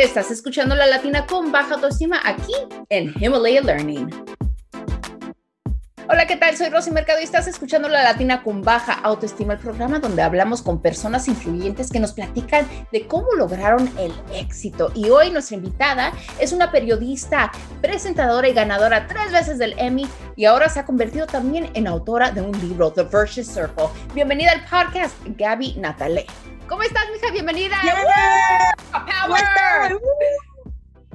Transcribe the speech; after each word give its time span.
Estás 0.00 0.30
escuchando 0.30 0.74
La 0.74 0.86
Latina 0.86 1.26
con 1.26 1.52
baja 1.52 1.74
autoestima 1.74 2.18
aquí 2.24 2.54
en 2.88 3.12
Himalaya 3.22 3.60
Learning. 3.60 4.08
Hola, 6.08 6.26
¿qué 6.26 6.36
tal? 6.36 6.56
Soy 6.56 6.70
Rosy 6.70 6.90
Mercado 6.90 7.20
y 7.20 7.24
estás 7.24 7.46
escuchando 7.46 7.86
La 7.86 8.02
Latina 8.02 8.42
con 8.42 8.62
baja 8.62 8.94
autoestima, 8.94 9.52
el 9.52 9.58
programa 9.58 9.98
donde 9.98 10.22
hablamos 10.22 10.62
con 10.62 10.80
personas 10.80 11.28
influyentes 11.28 11.90
que 11.90 12.00
nos 12.00 12.14
platican 12.14 12.66
de 12.90 13.06
cómo 13.06 13.26
lograron 13.36 13.92
el 13.98 14.10
éxito. 14.34 14.90
Y 14.94 15.10
hoy 15.10 15.30
nuestra 15.32 15.58
invitada 15.58 16.12
es 16.40 16.54
una 16.54 16.72
periodista, 16.72 17.52
presentadora 17.82 18.48
y 18.48 18.54
ganadora 18.54 19.06
tres 19.06 19.30
veces 19.30 19.58
del 19.58 19.74
Emmy 19.78 20.08
y 20.34 20.46
ahora 20.46 20.70
se 20.70 20.80
ha 20.80 20.86
convertido 20.86 21.26
también 21.26 21.70
en 21.74 21.86
autora 21.86 22.30
de 22.30 22.40
un 22.40 22.58
libro, 22.58 22.90
The 22.90 23.02
Virtuous 23.02 23.48
Circle. 23.48 23.88
Bienvenida 24.14 24.52
al 24.52 24.62
podcast, 24.62 25.14
Gaby 25.26 25.74
Natale. 25.74 26.24
¿Cómo 26.66 26.84
estás, 26.84 27.04
mija? 27.12 27.30
Bienvenida. 27.32 27.76
Power. 29.10 29.98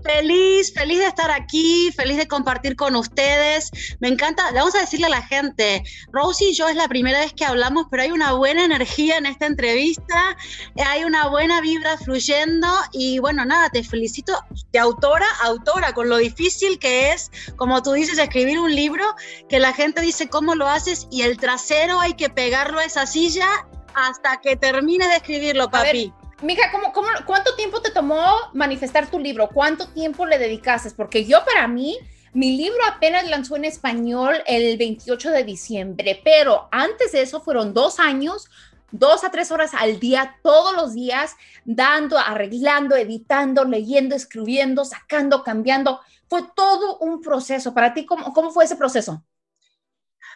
Feliz, 0.05 0.72
feliz 0.72 0.99
de 0.99 1.08
estar 1.08 1.31
aquí, 1.31 1.91
feliz 1.98 2.18
de 2.18 2.27
compartir 2.27 2.76
con 2.76 2.95
ustedes. 2.95 3.71
Me 3.99 4.08
encanta, 4.08 4.52
le 4.52 4.59
vamos 4.59 4.76
a 4.76 4.81
decirle 4.81 5.08
a 5.08 5.09
la 5.09 5.23
gente, 5.23 5.84
Rosie 6.12 6.52
y 6.52 6.54
yo 6.54 6.68
es 6.68 6.76
la 6.76 6.88
primera 6.88 7.21
vez 7.21 7.34
que 7.34 7.44
hablamos, 7.44 7.88
pero 7.90 8.04
hay 8.04 8.12
una 8.12 8.34
buena 8.34 8.66
energía 8.66 9.18
en 9.18 9.26
esta 9.26 9.48
entrevista, 9.48 10.38
hay 10.76 11.05
una 11.05 11.27
buena 11.30 11.59
vibra 11.59 11.98
fluyendo 11.98 12.68
y 12.91 13.18
bueno, 13.18 13.45
nada, 13.45 13.71
te 13.71 13.84
felicito 13.84 14.40
de 14.71 14.77
autora, 14.77 15.26
autora, 15.41 15.93
con 15.93 16.07
lo 16.07 16.18
difícil 16.18 16.77
que 16.77 17.12
es, 17.12 17.32
como 17.55 17.82
tú 17.82 17.93
dices, 17.93 18.20
escribir 18.20 18.59
un 18.59 18.76
libro, 18.76 19.04
que 19.49 19.59
la 19.59 19.73
gente 19.73 20.02
dice 20.02 20.30
cómo 20.30 20.54
lo 20.54 20.68
haces 20.68 21.07
y 21.09 21.24
el 21.24 21.37
trasero 21.37 21.99
hay 21.99 22.13
que 22.13 22.30
pegarlo 22.30 22.77
a 22.77 22.85
esa 22.85 23.07
silla 23.07 23.48
hasta 23.96 24.40
que 24.40 24.55
termines 24.55 25.07
de 25.07 25.15
escribirlo, 25.15 25.71
papi. 25.71 26.13
Mija, 26.41 26.70
¿cómo, 26.72 26.91
cómo, 26.91 27.08
cuánto 27.26 27.55
tiempo 27.55 27.82
te 27.82 27.91
tomó 27.91 28.22
manifestar 28.54 29.10
tu 29.10 29.20
libro? 29.20 29.50
¿Cuánto 29.54 29.88
tiempo 29.88 30.26
le 30.26 30.38
dedicaste? 30.38 30.92
Porque 30.92 31.24
yo 31.24 31.46
para 31.46 31.66
mí, 31.68 31.98
mi 32.34 32.58
libro 32.58 32.80
apenas 32.90 33.30
lanzó 33.30 33.55
en 33.55 33.64
español 33.64 34.44
el 34.46 34.77
28 34.77 35.32
de 35.32 35.44
diciembre, 35.46 36.22
pero 36.26 36.68
antes 36.72 37.14
de 37.14 37.22
eso 37.22 37.40
fueron 37.40 37.74
dos 37.74 38.02
años, 38.02 38.50
dos 38.92 39.24
a 39.24 39.32
tres 39.32 39.50
horas 39.52 39.74
al 39.74 39.98
día, 40.02 40.38
todos 40.44 40.76
los 40.76 40.94
días, 40.94 41.36
dando, 41.64 42.20
arreglando, 42.20 42.98
editando, 42.98 43.64
leyendo, 43.64 44.14
escribiendo, 44.14 44.84
sacando, 44.84 45.42
cambiando. 45.42 46.02
Fue 46.27 46.42
todo 46.54 46.98
un 46.98 47.22
proceso. 47.22 47.74
Para 47.74 47.94
ti, 47.94 48.05
¿cómo, 48.05 48.34
cómo 48.34 48.52
fue 48.52 48.66
ese 48.66 48.76
proceso? 48.76 49.24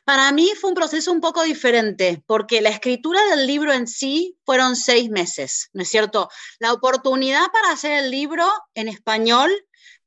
Para 0.05 0.31
mí 0.31 0.52
fue 0.59 0.69
un 0.69 0.75
proceso 0.75 1.11
un 1.11 1.22
poco 1.22 1.44
diferente, 1.44 2.23
porque 2.25 2.61
la 2.61 2.69
escritura 2.69 3.23
del 3.28 3.47
libro 3.47 3.73
en 3.73 3.88
sí 3.88 4.38
fueron 4.45 4.75
seis 4.75 5.09
meses, 5.09 5.69
¿no 5.73 5.83
es 5.83 5.89
cierto? 5.89 6.30
La 6.59 6.73
oportunidad 6.73 7.47
para 7.52 7.72
hacer 7.72 8.03
el 8.03 8.11
libro 8.11 8.47
en 8.73 8.88
español 8.88 9.52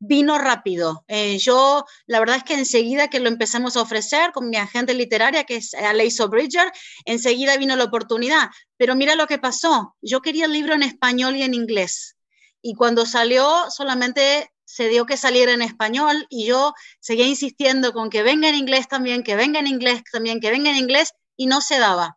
vino 0.04 0.36
rápido. 0.36 1.04
Eh, 1.06 1.38
yo, 1.38 1.84
la 2.06 2.18
verdad 2.18 2.36
es 2.36 2.44
que 2.44 2.54
enseguida 2.54 3.08
que 3.08 3.20
lo 3.20 3.28
empezamos 3.28 3.76
a 3.76 3.82
ofrecer 3.82 4.32
con 4.32 4.50
mi 4.50 4.56
agente 4.56 4.94
literaria, 4.94 5.44
que 5.44 5.56
es 5.56 5.74
Aleiso 5.74 6.28
Bridger, 6.28 6.72
enseguida 7.04 7.56
vino 7.56 7.76
la 7.76 7.84
oportunidad. 7.84 8.50
Pero 8.76 8.96
mira 8.96 9.14
lo 9.14 9.28
que 9.28 9.38
pasó. 9.38 9.96
Yo 10.02 10.20
quería 10.20 10.46
el 10.46 10.52
libro 10.52 10.74
en 10.74 10.82
español 10.82 11.36
y 11.36 11.42
en 11.42 11.54
inglés. 11.54 12.16
Y 12.60 12.74
cuando 12.74 13.06
salió, 13.06 13.70
solamente 13.70 14.52
se 14.72 14.88
dio 14.88 15.04
que 15.04 15.18
saliera 15.18 15.52
en 15.52 15.60
español 15.60 16.26
y 16.30 16.46
yo 16.46 16.72
seguía 16.98 17.26
insistiendo 17.26 17.92
con 17.92 18.08
que 18.08 18.22
venga 18.22 18.48
en 18.48 18.54
inglés 18.54 18.88
también, 18.88 19.22
que 19.22 19.36
venga 19.36 19.60
en 19.60 19.66
inglés 19.66 20.02
también, 20.10 20.40
que 20.40 20.50
venga 20.50 20.70
en 20.70 20.76
inglés 20.76 21.12
y 21.36 21.44
no 21.44 21.60
se 21.60 21.78
daba. 21.78 22.16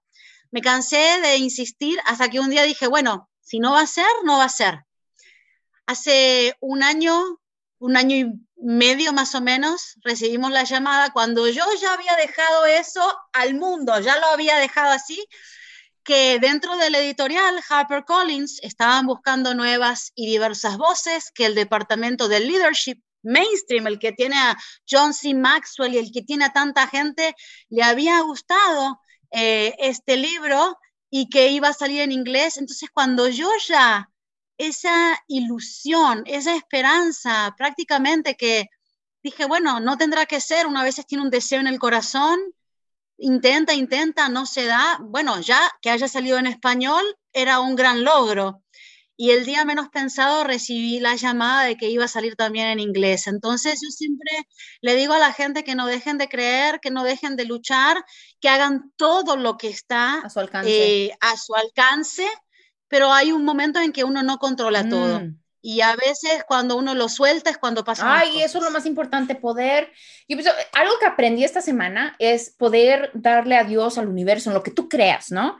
Me 0.51 0.61
cansé 0.61 1.19
de 1.21 1.35
insistir 1.35 1.99
hasta 2.05 2.29
que 2.29 2.39
un 2.39 2.49
día 2.49 2.63
dije, 2.63 2.87
bueno, 2.87 3.29
si 3.41 3.59
no 3.59 3.73
va 3.73 3.81
a 3.81 3.87
ser, 3.87 4.05
no 4.23 4.37
va 4.37 4.45
a 4.45 4.49
ser. 4.49 4.85
Hace 5.85 6.55
un 6.61 6.81
año, 6.81 7.41
un 7.79 7.97
año 7.97 8.15
y 8.15 8.31
medio 8.55 9.11
más 9.11 9.35
o 9.35 9.41
menos, 9.41 9.95
recibimos 10.01 10.49
la 10.49 10.63
llamada 10.63 11.09
cuando 11.11 11.49
yo 11.49 11.65
ya 11.81 11.93
había 11.93 12.15
dejado 12.15 12.65
eso 12.67 13.03
al 13.33 13.55
mundo, 13.55 13.99
ya 13.99 14.17
lo 14.17 14.27
había 14.27 14.55
dejado 14.59 14.93
así, 14.93 15.27
que 16.05 16.39
dentro 16.39 16.77
del 16.77 16.95
editorial 16.95 17.59
HarperCollins 17.67 18.59
estaban 18.61 19.07
buscando 19.07 19.55
nuevas 19.55 20.11
y 20.15 20.27
diversas 20.27 20.77
voces, 20.77 21.31
que 21.33 21.47
el 21.47 21.55
departamento 21.55 22.27
del 22.27 22.47
leadership 22.47 23.01
mainstream, 23.23 23.87
el 23.87 23.99
que 23.99 24.11
tiene 24.11 24.37
a 24.37 24.55
John 24.89 25.13
C. 25.13 25.33
Maxwell 25.33 25.95
y 25.95 25.97
el 25.97 26.11
que 26.13 26.21
tiene 26.21 26.45
a 26.45 26.53
tanta 26.53 26.87
gente, 26.87 27.35
le 27.69 27.83
había 27.83 28.21
gustado 28.21 29.01
eh, 29.31 29.75
este 29.79 30.15
libro 30.15 30.77
y 31.09 31.27
que 31.29 31.49
iba 31.49 31.69
a 31.69 31.73
salir 31.73 32.01
en 32.01 32.11
inglés. 32.11 32.57
Entonces, 32.57 32.89
cuando 32.93 33.27
yo 33.27 33.49
ya, 33.67 34.09
esa 34.57 35.17
ilusión, 35.27 36.23
esa 36.27 36.55
esperanza, 36.55 37.53
prácticamente 37.57 38.35
que 38.35 38.67
dije, 39.23 39.45
bueno, 39.45 39.79
no 39.79 39.97
tendrá 39.97 40.27
que 40.27 40.39
ser, 40.39 40.67
una 40.67 40.83
vez 40.83 41.03
tiene 41.07 41.23
un 41.23 41.31
deseo 41.31 41.59
en 41.59 41.67
el 41.67 41.79
corazón, 41.79 42.39
intenta, 43.17 43.73
intenta, 43.73 44.29
no 44.29 44.45
se 44.45 44.65
da. 44.65 44.99
Bueno, 45.01 45.39
ya 45.41 45.59
que 45.81 45.89
haya 45.89 46.07
salido 46.07 46.37
en 46.37 46.47
español 46.47 47.03
era 47.33 47.59
un 47.59 47.75
gran 47.75 48.03
logro. 48.03 48.61
Y 49.17 49.31
el 49.31 49.45
día 49.45 49.63
menos 49.63 49.87
pensado 49.89 50.43
recibí 50.43 50.99
la 50.99 51.15
llamada 51.15 51.63
de 51.63 51.77
que 51.77 51.89
iba 51.89 52.03
a 52.03 52.09
salir 52.09 52.35
también 52.35 52.67
en 52.67 52.79
inglés. 52.81 53.27
Entonces 53.27 53.79
yo 53.81 53.89
siempre 53.89 54.29
le 54.81 54.95
digo 54.95 55.13
a 55.13 55.19
la 55.19 55.31
gente 55.31 55.63
que 55.63 55.75
no 55.75 55.87
dejen 55.87 56.17
de 56.17 56.27
creer, 56.27 56.81
que 56.81 56.91
no 56.91 57.05
dejen 57.05 57.37
de 57.37 57.45
luchar, 57.45 58.03
que 58.41 58.49
hagan 58.49 58.91
todo 58.97 59.37
lo 59.37 59.55
que 59.55 59.69
está 59.69 60.19
a 60.19 60.29
su 60.29 60.39
alcance, 60.41 61.05
eh, 61.05 61.17
a 61.21 61.37
su 61.37 61.55
alcance 61.55 62.27
pero 62.87 63.11
hay 63.11 63.31
un 63.31 63.43
momento 63.43 63.79
en 63.79 63.91
que 63.91 64.03
uno 64.03 64.23
no 64.23 64.37
controla 64.37 64.87
todo. 64.87 65.21
Y 65.67 65.81
a 65.81 65.95
veces 65.95 66.43
cuando 66.47 66.77
uno 66.77 66.93
lo 66.93 67.09
suelta 67.09 67.49
es 67.49 67.57
cuando 67.57 67.83
pasa. 67.83 68.19
Ay, 68.19 68.43
eso 68.43 68.59
es 68.59 68.63
lo 68.63 68.69
más 68.69 68.85
importante, 68.85 69.33
poder. 69.33 69.91
Y 70.27 70.35
pues, 70.35 70.47
algo 70.73 70.93
que 70.99 71.07
aprendí 71.07 71.43
esta 71.43 71.59
semana 71.59 72.15
es 72.19 72.51
poder 72.51 73.09
darle 73.15 73.57
a 73.57 73.63
Dios, 73.63 73.97
al 73.97 74.07
universo, 74.07 74.51
en 74.51 74.53
lo 74.53 74.61
que 74.61 74.69
tú 74.69 74.87
creas, 74.87 75.31
¿no? 75.31 75.57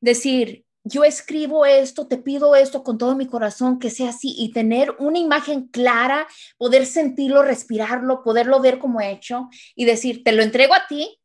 Decir, 0.00 0.64
yo 0.84 1.02
escribo 1.02 1.66
esto, 1.66 2.06
te 2.06 2.18
pido 2.18 2.54
esto 2.54 2.84
con 2.84 2.98
todo 2.98 3.16
mi 3.16 3.26
corazón, 3.26 3.80
que 3.80 3.90
sea 3.90 4.10
así, 4.10 4.32
y 4.38 4.52
tener 4.52 4.94
una 5.00 5.18
imagen 5.18 5.66
clara, 5.66 6.28
poder 6.56 6.86
sentirlo, 6.86 7.42
respirarlo, 7.42 8.22
poderlo 8.22 8.60
ver 8.60 8.78
como 8.78 9.00
hecho 9.00 9.48
y 9.74 9.86
decir, 9.86 10.22
te 10.22 10.30
lo 10.30 10.44
entrego 10.44 10.72
a 10.72 10.86
ti, 10.86 11.18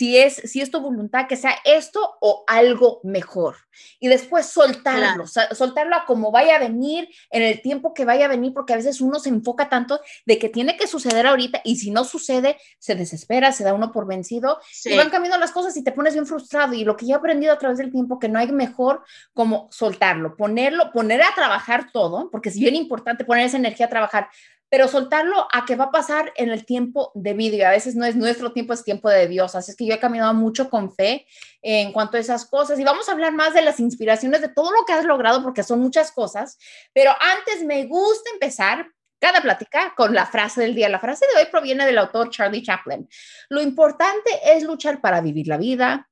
si 0.00 0.16
es, 0.16 0.36
si 0.46 0.62
es 0.62 0.70
tu 0.70 0.80
voluntad, 0.80 1.26
que 1.28 1.36
sea 1.36 1.54
esto 1.62 2.00
o 2.22 2.42
algo 2.46 3.00
mejor. 3.04 3.56
Y 3.98 4.08
después 4.08 4.46
soltarlo, 4.46 5.26
soltarlo 5.26 5.94
a 5.94 6.06
como 6.06 6.32
vaya 6.32 6.56
a 6.56 6.58
venir, 6.58 7.10
en 7.28 7.42
el 7.42 7.60
tiempo 7.60 7.92
que 7.92 8.06
vaya 8.06 8.24
a 8.24 8.28
venir, 8.28 8.54
porque 8.54 8.72
a 8.72 8.76
veces 8.76 9.02
uno 9.02 9.18
se 9.18 9.28
enfoca 9.28 9.68
tanto 9.68 10.00
de 10.24 10.38
que 10.38 10.48
tiene 10.48 10.78
que 10.78 10.86
suceder 10.86 11.26
ahorita 11.26 11.60
y 11.64 11.76
si 11.76 11.90
no 11.90 12.04
sucede, 12.04 12.56
se 12.78 12.94
desespera, 12.94 13.52
se 13.52 13.62
da 13.62 13.74
uno 13.74 13.92
por 13.92 14.06
vencido 14.06 14.58
y 14.86 14.96
van 14.96 15.10
cambiando 15.10 15.38
las 15.38 15.52
cosas 15.52 15.76
y 15.76 15.84
te 15.84 15.92
pones 15.92 16.14
bien 16.14 16.24
frustrado. 16.24 16.72
Y 16.72 16.84
lo 16.84 16.96
que 16.96 17.06
yo 17.06 17.12
he 17.12 17.18
aprendido 17.18 17.52
a 17.52 17.58
través 17.58 17.76
del 17.76 17.92
tiempo, 17.92 18.18
que 18.18 18.30
no 18.30 18.38
hay 18.38 18.50
mejor 18.50 19.04
como 19.34 19.68
soltarlo, 19.70 20.34
ponerlo, 20.34 20.92
poner 20.92 21.20
a 21.20 21.34
trabajar 21.34 21.92
todo, 21.92 22.30
porque 22.30 22.48
es 22.48 22.58
bien 22.58 22.74
importante 22.74 23.26
poner 23.26 23.44
esa 23.44 23.58
energía 23.58 23.84
a 23.84 23.90
trabajar, 23.90 24.30
pero 24.70 24.86
soltarlo 24.86 25.48
a 25.52 25.64
que 25.66 25.74
va 25.74 25.86
a 25.86 25.90
pasar 25.90 26.32
en 26.36 26.48
el 26.48 26.64
tiempo 26.64 27.10
de 27.14 27.34
vida. 27.34 27.68
A 27.68 27.72
veces 27.72 27.96
no 27.96 28.06
es 28.06 28.14
nuestro 28.14 28.52
tiempo, 28.52 28.72
es 28.72 28.84
tiempo 28.84 29.10
de 29.10 29.26
Dios. 29.26 29.54
Así 29.56 29.72
es 29.72 29.76
que 29.76 29.84
yo 29.84 29.94
he 29.94 29.98
caminado 29.98 30.32
mucho 30.32 30.70
con 30.70 30.94
fe 30.94 31.26
en 31.60 31.92
cuanto 31.92 32.16
a 32.16 32.20
esas 32.20 32.46
cosas. 32.46 32.78
Y 32.78 32.84
vamos 32.84 33.08
a 33.08 33.12
hablar 33.12 33.32
más 33.32 33.52
de 33.52 33.62
las 33.62 33.80
inspiraciones, 33.80 34.40
de 34.40 34.48
todo 34.48 34.70
lo 34.70 34.84
que 34.86 34.92
has 34.92 35.04
logrado, 35.04 35.42
porque 35.42 35.64
son 35.64 35.80
muchas 35.80 36.12
cosas. 36.12 36.56
Pero 36.94 37.10
antes 37.20 37.64
me 37.64 37.84
gusta 37.86 38.30
empezar 38.32 38.86
cada 39.18 39.42
plática 39.42 39.92
con 39.96 40.14
la 40.14 40.24
frase 40.24 40.62
del 40.62 40.76
día. 40.76 40.88
La 40.88 41.00
frase 41.00 41.26
de 41.26 41.40
hoy 41.40 41.48
proviene 41.50 41.84
del 41.84 41.98
autor 41.98 42.30
Charlie 42.30 42.62
Chaplin. 42.62 43.08
Lo 43.48 43.60
importante 43.60 44.30
es 44.44 44.62
luchar 44.62 45.00
para 45.00 45.20
vivir 45.20 45.48
la 45.48 45.58
vida, 45.58 46.08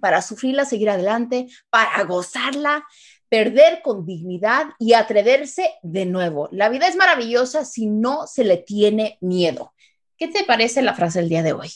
para 0.00 0.20
sufrirla, 0.20 0.64
seguir 0.64 0.90
adelante, 0.90 1.46
para 1.70 2.02
gozarla 2.04 2.84
perder 3.34 3.82
con 3.82 4.06
dignidad 4.06 4.66
y 4.78 4.92
atreverse 4.92 5.74
de 5.82 6.06
nuevo. 6.06 6.48
La 6.52 6.68
vida 6.68 6.86
es 6.86 6.94
maravillosa 6.94 7.64
si 7.64 7.86
no 7.86 8.28
se 8.28 8.44
le 8.44 8.58
tiene 8.58 9.18
miedo. 9.20 9.74
¿Qué 10.16 10.28
te 10.28 10.44
parece 10.44 10.82
la 10.82 10.94
frase 10.94 11.18
del 11.18 11.28
día 11.28 11.42
de 11.42 11.52
hoy? 11.52 11.72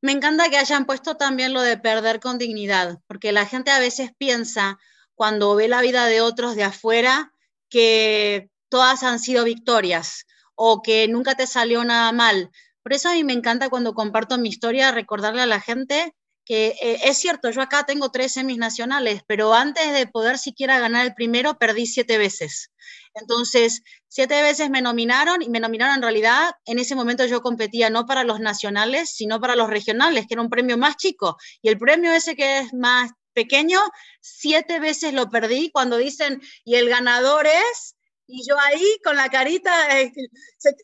Me 0.00 0.10
encanta 0.10 0.50
que 0.50 0.58
hayan 0.58 0.84
puesto 0.84 1.16
también 1.16 1.52
lo 1.52 1.62
de 1.62 1.78
perder 1.78 2.18
con 2.18 2.38
dignidad, 2.38 2.98
porque 3.06 3.30
la 3.30 3.46
gente 3.46 3.70
a 3.70 3.78
veces 3.78 4.10
piensa 4.18 4.80
cuando 5.14 5.54
ve 5.54 5.68
la 5.68 5.80
vida 5.80 6.06
de 6.06 6.22
otros 6.22 6.56
de 6.56 6.64
afuera 6.64 7.32
que 7.68 8.50
todas 8.68 9.04
han 9.04 9.20
sido 9.20 9.44
victorias 9.44 10.26
o 10.56 10.82
que 10.82 11.06
nunca 11.06 11.36
te 11.36 11.46
salió 11.46 11.84
nada 11.84 12.10
mal. 12.10 12.50
Por 12.82 12.94
eso 12.94 13.08
a 13.08 13.12
mí 13.12 13.22
me 13.22 13.32
encanta 13.32 13.70
cuando 13.70 13.94
comparto 13.94 14.38
mi 14.38 14.48
historia 14.48 14.90
recordarle 14.90 15.42
a 15.42 15.46
la 15.46 15.60
gente 15.60 16.16
que 16.44 16.74
eh, 16.80 17.00
es 17.04 17.18
cierto, 17.18 17.50
yo 17.50 17.62
acá 17.62 17.84
tengo 17.84 18.10
tres 18.10 18.32
semis 18.32 18.58
nacionales, 18.58 19.22
pero 19.26 19.54
antes 19.54 19.92
de 19.92 20.06
poder 20.06 20.38
siquiera 20.38 20.78
ganar 20.80 21.06
el 21.06 21.14
primero, 21.14 21.58
perdí 21.58 21.86
siete 21.86 22.18
veces. 22.18 22.70
Entonces, 23.14 23.82
siete 24.08 24.42
veces 24.42 24.70
me 24.70 24.82
nominaron 24.82 25.42
y 25.42 25.48
me 25.48 25.60
nominaron 25.60 25.96
en 25.96 26.02
realidad, 26.02 26.52
en 26.64 26.78
ese 26.78 26.94
momento 26.94 27.26
yo 27.26 27.42
competía 27.42 27.90
no 27.90 28.06
para 28.06 28.24
los 28.24 28.40
nacionales, 28.40 29.10
sino 29.14 29.40
para 29.40 29.56
los 29.56 29.70
regionales, 29.70 30.26
que 30.26 30.34
era 30.34 30.42
un 30.42 30.50
premio 30.50 30.76
más 30.78 30.96
chico. 30.96 31.36
Y 31.62 31.68
el 31.68 31.78
premio 31.78 32.12
ese 32.12 32.34
que 32.34 32.60
es 32.60 32.74
más 32.74 33.10
pequeño, 33.34 33.80
siete 34.20 34.80
veces 34.80 35.14
lo 35.14 35.30
perdí 35.30 35.70
cuando 35.70 35.96
dicen, 35.96 36.40
y 36.64 36.74
el 36.76 36.88
ganador 36.88 37.46
es, 37.46 37.96
Y 38.26 38.46
yo 38.48 38.58
ahí 38.58 38.98
con 39.04 39.16
la 39.16 39.28
carita, 39.28 40.00
eh, 40.00 40.12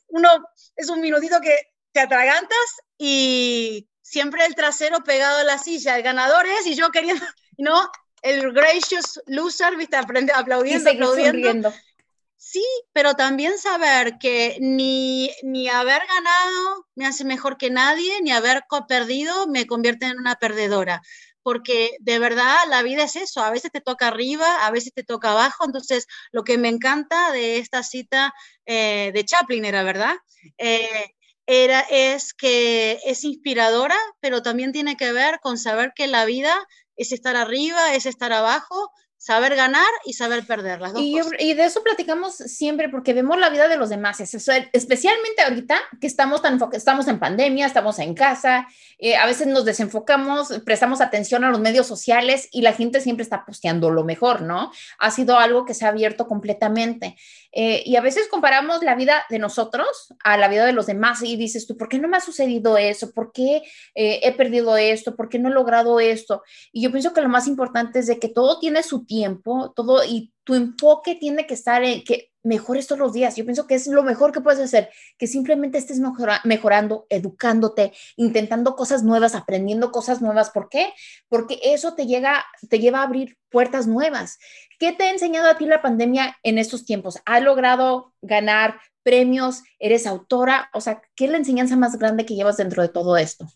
uno 0.08 0.28
es 0.76 0.88
un 0.90 1.00
minutito 1.00 1.40
que 1.40 1.56
te 1.93 2.00
atragantas 2.00 2.58
y 2.99 3.88
siempre 4.08 4.44
el 4.46 4.55
trasero 4.55 5.02
pegado 5.05 5.38
a 5.38 5.44
la 5.44 5.58
silla, 5.58 5.96
el 5.96 6.02
ganador 6.02 6.46
es, 6.46 6.66
y 6.66 6.75
yo 6.75 6.90
quería, 6.90 7.14
¿no? 7.58 7.90
El 8.22 8.52
gracious 8.52 9.20
loser, 9.26 9.76
viste, 9.76 9.96
aprende, 9.96 10.32
aplaudiendo, 10.34 10.90
aplaudiendo. 10.90 11.72
Sí, 12.37 12.64
pero 12.93 13.14
también 13.14 13.58
saber 13.58 14.16
que 14.19 14.56
ni, 14.60 15.31
ni 15.43 15.69
haber 15.69 16.02
ganado 16.06 16.87
me 16.94 17.06
hace 17.06 17.25
mejor 17.25 17.58
que 17.58 17.69
nadie, 17.69 18.22
ni 18.22 18.32
haber 18.32 18.64
perdido 18.88 19.46
me 19.49 19.66
convierte 19.66 20.06
en 20.06 20.19
una 20.19 20.37
perdedora. 20.37 21.02
Porque 21.43 21.96
de 22.00 22.19
verdad 22.19 22.56
la 22.69 22.82
vida 22.82 23.05
es 23.05 23.16
eso, 23.16 23.40
a 23.40 23.50
veces 23.50 23.70
te 23.72 23.81
toca 23.81 24.08
arriba, 24.08 24.66
a 24.66 24.70
veces 24.70 24.93
te 24.94 25.02
toca 25.02 25.32
abajo. 25.32 25.64
Entonces, 25.64 26.06
lo 26.31 26.44
que 26.44 26.58
me 26.58 26.69
encanta 26.69 27.32
de 27.32 27.58
esta 27.58 27.82
cita 27.82 28.32
eh, 28.66 29.10
de 29.12 29.25
Chaplin 29.25 29.64
era, 29.64 29.82
¿verdad? 29.82 30.14
Eh, 30.58 31.16
era, 31.49 31.81
es 31.91 32.35
que 32.35 33.00
es 33.05 33.25
inspiradora, 33.25 33.97
pero 34.21 34.43
también 34.43 34.71
tiene 34.71 34.97
que 34.99 35.12
ver 35.12 35.41
con 35.41 35.56
saber 35.56 35.93
que 35.95 36.06
la 36.06 36.27
vida 36.27 36.55
es 36.95 37.11
estar 37.11 37.37
arriba, 37.37 37.95
es 37.95 38.05
estar 38.05 38.35
abajo, 38.35 38.93
saber 39.19 39.56
ganar 39.56 39.88
y 40.05 40.12
saber 40.12 40.47
perder 40.47 40.81
las 40.81 40.93
dos 40.93 41.03
y, 41.03 41.19
cosas. 41.19 41.32
y 41.41 41.55
de 41.55 41.65
eso 41.65 41.82
platicamos 41.82 42.37
siempre 42.37 42.88
porque 42.88 43.12
vemos 43.12 43.38
la 43.38 43.50
vida 43.50 43.67
de 43.67 43.76
los 43.76 43.91
demás, 43.91 44.20
especialmente 44.20 45.43
ahorita 45.43 45.79
que 46.00 46.06
estamos 46.06 46.41
tan 46.41 46.59
estamos 46.73 47.09
en 47.09 47.19
pandemia, 47.19 47.67
estamos 47.67 47.99
en 47.99 48.15
casa, 48.15 48.69
eh, 48.99 49.17
a 49.17 49.26
veces 49.26 49.49
nos 49.49 49.65
desenfocamos, 49.65 50.61
prestamos 50.65 51.00
atención 51.00 51.44
a 51.44 51.50
los 51.50 51.61
medios 51.61 51.87
sociales 51.87 52.49
y 52.53 52.62
la 52.62 52.73
gente 52.73 53.00
siempre 53.00 53.25
está 53.25 53.44
posteando 53.44 53.91
lo 53.91 54.05
mejor, 54.05 54.43
¿no? 54.43 54.70
Ha 54.99 55.11
sido 55.11 55.37
algo 55.37 55.65
que 55.65 55.75
se 55.75 55.85
ha 55.85 55.88
abierto 55.88 56.26
completamente. 56.26 57.17
Eh, 57.53 57.82
y 57.87 57.97
a 57.97 58.00
veces 58.00 58.29
comparamos 58.29 58.82
la 58.82 58.94
vida 58.94 59.25
de 59.31 59.38
nosotros 59.38 60.15
a 60.23 60.37
la 60.37 60.49
vida 60.49 60.67
de 60.67 60.73
los 60.73 60.87
demás 60.87 61.23
y 61.23 61.37
dices 61.37 61.67
tú, 61.67 61.76
¿por 61.76 61.88
qué 61.88 61.99
no 61.99 62.06
me 62.06 62.19
ha 62.19 62.20
sucedido 62.20 62.76
eso? 62.76 63.11
¿Por 63.12 63.32
qué 63.32 63.62
eh, 63.94 64.20
he 64.23 64.32
perdido 64.32 64.76
esto? 64.76 65.17
¿Por 65.17 65.29
qué 65.29 65.38
no 65.38 65.49
he 65.49 65.53
logrado 65.53 65.99
esto? 65.99 66.43
Y 66.73 66.82
yo 66.82 66.91
pienso 66.91 67.12
que 67.12 67.23
lo 67.23 67.29
más 67.29 67.47
importante 67.47 68.00
es 68.00 68.06
de 68.06 68.19
que 68.19 68.29
todo 68.29 68.59
tiene 68.59 68.82
su 68.82 69.06
tiempo, 69.08 69.72
todo 69.75 70.05
y 70.05 70.32
tu 70.44 70.55
enfoque 70.55 71.16
tiene 71.16 71.49
que 71.49 71.55
estar 71.55 71.82
en 71.82 72.05
que 72.05 72.31
mejores 72.43 72.87
todos 72.87 73.00
los 73.00 73.12
días. 73.12 73.37
Yo 73.37 73.44
pienso 73.44 73.66
que 73.66 73.75
es 73.75 73.87
lo 73.87 74.02
mejor 74.02 74.32
que 74.32 74.40
puedes 74.40 74.60
hacer, 74.60 74.90
que 75.19 75.26
simplemente 75.26 75.78
estés 75.78 76.00
mejorando, 76.44 77.06
educándote, 77.10 77.93
intentando 78.16 78.76
cosas 78.76 79.02
nuevas, 79.02 79.34
aprendiendo 79.34 79.90
cosas 79.93 80.22
nuevas. 80.22 80.50
¿Por 80.50 80.69
qué? 80.69 80.93
Porque 81.28 81.58
eso 81.62 81.94
te, 81.94 82.06
llega, 82.06 82.46
te 82.70 82.78
lleva 82.78 83.00
a 83.00 83.02
abrir 83.02 83.37
puertas 83.50 83.87
nuevas. 83.87 84.38
¿Qué 84.78 84.93
te 84.93 85.05
ha 85.05 85.10
enseñado 85.10 85.49
a 85.49 85.58
ti 85.58 85.66
la 85.66 85.82
pandemia 85.82 86.38
en 86.43 86.58
estos 86.58 86.84
tiempos? 86.84 87.19
¿Has 87.26 87.43
logrado 87.43 88.14
ganar 88.22 88.81
premios? 89.02 89.62
¿Eres 89.78 90.06
autora? 90.06 90.70
O 90.72 90.81
sea, 90.81 91.02
¿qué 91.14 91.26
es 91.26 91.31
la 91.31 91.38
enseñanza 91.38 91.76
más 91.76 91.99
grande 91.99 92.25
que 92.25 92.34
llevas 92.37 92.56
dentro 92.56 92.82
de 92.82 92.88
todo 92.88 93.16
esto? 93.16 93.46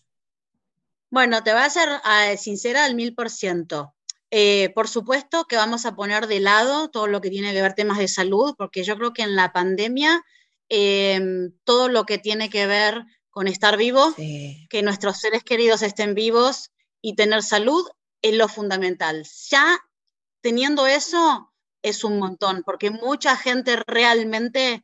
Bueno, 1.09 1.43
te 1.43 1.53
voy 1.53 1.61
a 1.61 1.69
ser 1.69 1.89
uh, 1.89 2.37
sincera 2.37 2.85
al 2.85 2.95
mil 2.95 3.13
por 3.13 3.29
ciento. 3.29 3.93
Eh, 4.35 4.71
por 4.73 4.87
supuesto 4.87 5.45
que 5.45 5.57
vamos 5.57 5.85
a 5.85 5.95
poner 5.95 6.25
de 6.25 6.39
lado 6.39 6.89
todo 6.89 7.05
lo 7.05 7.21
que 7.21 7.29
tiene 7.29 7.53
que 7.53 7.61
ver 7.61 7.75
temas 7.75 7.99
de 7.99 8.07
salud, 8.07 8.55
porque 8.57 8.83
yo 8.83 8.97
creo 8.97 9.13
que 9.13 9.21
en 9.21 9.35
la 9.35 9.53
pandemia 9.53 10.23
em, 10.69 11.51
todo 11.63 11.87
lo 11.87 12.05
que 12.05 12.17
tiene 12.17 12.49
que 12.49 12.65
ver 12.65 13.05
con 13.29 13.47
estar 13.47 13.77
vivo, 13.77 14.11
que 14.17 14.81
nuestros 14.81 15.19
seres 15.19 15.43
queridos 15.43 15.83
estén 15.83 16.15
vivos 16.15 16.71
y 16.99 17.15
tener 17.15 17.43
salud 17.43 17.87
es 18.23 18.33
lo 18.33 18.47
fundamental. 18.47 19.23
Ya 19.51 19.79
teniendo 20.41 20.87
eso 20.87 21.53
es 21.83 22.03
un 22.03 22.17
montón, 22.17 22.63
porque 22.65 22.89
mucha 22.89 23.37
gente 23.37 23.83
realmente 23.85 24.83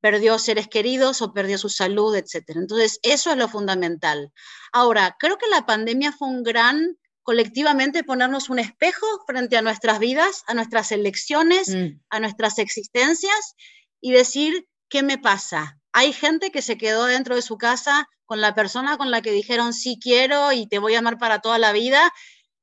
perdió 0.00 0.38
seres 0.38 0.68
queridos 0.68 1.20
o 1.20 1.34
perdió 1.34 1.58
su 1.58 1.68
salud, 1.68 2.16
etc. 2.16 2.44
Entonces, 2.54 2.98
eso 3.02 3.30
es 3.30 3.36
lo 3.36 3.48
fundamental. 3.48 4.32
Ahora, 4.72 5.16
creo 5.18 5.36
que 5.36 5.48
la 5.48 5.66
pandemia 5.66 6.12
fue 6.12 6.28
un 6.28 6.42
gran 6.42 6.96
colectivamente 7.26 8.04
ponernos 8.04 8.50
un 8.50 8.60
espejo 8.60 9.04
frente 9.26 9.56
a 9.56 9.62
nuestras 9.62 9.98
vidas, 9.98 10.44
a 10.46 10.54
nuestras 10.54 10.92
elecciones, 10.92 11.70
mm. 11.70 12.00
a 12.08 12.20
nuestras 12.20 12.60
existencias 12.60 13.56
y 14.00 14.12
decir, 14.12 14.68
¿qué 14.88 15.02
me 15.02 15.18
pasa? 15.18 15.76
Hay 15.92 16.12
gente 16.12 16.52
que 16.52 16.62
se 16.62 16.78
quedó 16.78 17.06
dentro 17.06 17.34
de 17.34 17.42
su 17.42 17.58
casa 17.58 18.08
con 18.26 18.40
la 18.40 18.54
persona 18.54 18.96
con 18.96 19.10
la 19.10 19.22
que 19.22 19.32
dijeron 19.32 19.72
sí 19.72 19.98
quiero 20.00 20.52
y 20.52 20.68
te 20.68 20.78
voy 20.78 20.94
a 20.94 21.00
amar 21.00 21.18
para 21.18 21.40
toda 21.40 21.58
la 21.58 21.72
vida 21.72 22.12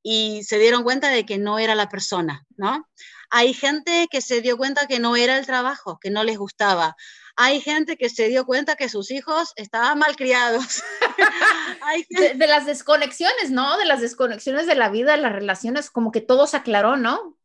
y 0.01 0.43
se 0.43 0.57
dieron 0.59 0.83
cuenta 0.83 1.09
de 1.09 1.25
que 1.25 1.37
no 1.37 1.59
era 1.59 1.75
la 1.75 1.89
persona, 1.89 2.45
¿no? 2.55 2.87
Hay 3.29 3.53
gente 3.53 4.07
que 4.09 4.21
se 4.21 4.39
dio 4.39 4.55
cuenta 4.55 4.87
que 4.87 4.99
no 4.99 5.17
era 5.17 5.37
el 5.37 5.45
trabajo, 5.45 5.99
que 5.99 6.09
no 6.09 6.23
les 6.23 6.37
gustaba 6.37 6.95
hay 7.35 7.61
gente 7.61 7.97
que 7.97 8.09
se 8.09 8.27
dio 8.27 8.45
cuenta 8.45 8.75
que 8.75 8.89
sus 8.89 9.11
hijos 9.11 9.53
estaban 9.55 9.99
mal 9.99 10.15
criados. 10.15 10.83
de, 12.09 12.47
las 12.47 12.65
desconexiones, 12.65 13.49
¿no? 13.51 13.77
De 13.77 13.85
las 13.85 14.01
desconexiones 14.01 14.67
de 14.67 14.75
la 14.75 14.89
vida, 14.89 15.13
de 15.13 15.21
las 15.21 15.33
relaciones, 15.33 15.89
como 15.89 16.11
que 16.11 16.21
todo 16.21 16.47
se 16.47 16.57
aclaró, 16.57 16.95
¿no? 16.95 17.37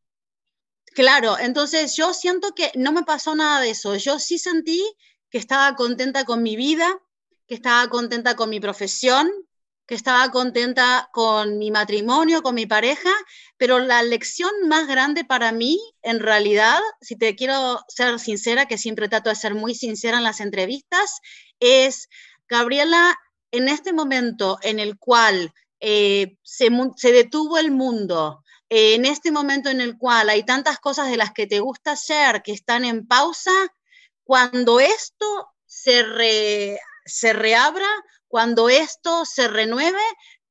Claro, 0.94 1.38
entonces 1.38 1.96
yo 1.96 2.12
siento 2.12 2.54
que 2.54 2.72
no 2.74 2.92
me 2.92 3.04
pasó 3.04 3.34
nada 3.34 3.60
de 3.60 3.70
eso. 3.70 3.94
Yo 3.96 4.18
sí 4.18 4.38
sentí 4.38 4.82
que 5.30 5.38
estaba 5.38 5.74
contenta 5.74 6.24
con 6.24 6.42
mi 6.42 6.56
vida, 6.56 6.88
que 7.46 7.54
estaba 7.54 7.88
contenta 7.88 8.36
con 8.36 8.50
mi 8.50 8.60
profesión, 8.60 9.30
que 9.88 9.94
estaba 9.94 10.30
contenta 10.30 11.08
con 11.14 11.56
mi 11.56 11.70
matrimonio, 11.70 12.42
con 12.42 12.54
mi 12.54 12.66
pareja, 12.66 13.10
pero 13.56 13.78
la 13.78 14.02
lección 14.02 14.50
más 14.68 14.86
grande 14.86 15.24
para 15.24 15.50
mí, 15.50 15.80
en 16.02 16.20
realidad, 16.20 16.78
si 17.00 17.16
te 17.16 17.34
quiero 17.34 17.80
ser 17.88 18.18
sincera, 18.20 18.66
que 18.66 18.76
siempre 18.76 19.08
trato 19.08 19.30
de 19.30 19.36
ser 19.36 19.54
muy 19.54 19.74
sincera 19.74 20.18
en 20.18 20.24
las 20.24 20.40
entrevistas, 20.40 21.20
es, 21.58 22.10
Gabriela, 22.50 23.16
en 23.50 23.70
este 23.70 23.94
momento 23.94 24.58
en 24.60 24.78
el 24.78 24.98
cual 24.98 25.54
eh, 25.80 26.36
se, 26.42 26.68
detuvo 27.10 27.56
el 27.56 27.70
mundo, 27.70 28.44
eh, 28.68 28.94
en 28.94 29.06
este 29.06 29.32
momento 29.32 29.70
en 29.70 29.80
el 29.80 29.96
cual 29.96 30.28
hay 30.28 30.42
tantas 30.42 30.80
cosas 30.80 31.08
de 31.08 31.16
las 31.16 31.32
que 31.32 31.46
te 31.46 31.60
gusta 31.60 31.92
hacer 31.92 32.42
que 32.42 32.52
están 32.52 32.84
en 32.84 33.06
pausa, 33.06 33.52
cuando 34.22 34.80
esto 34.80 35.48
se, 35.64 36.78
se 37.08 37.32
reabra, 37.32 37.88
cuando 38.28 38.68
esto 38.68 39.24
se 39.24 39.48
renueve, 39.48 40.02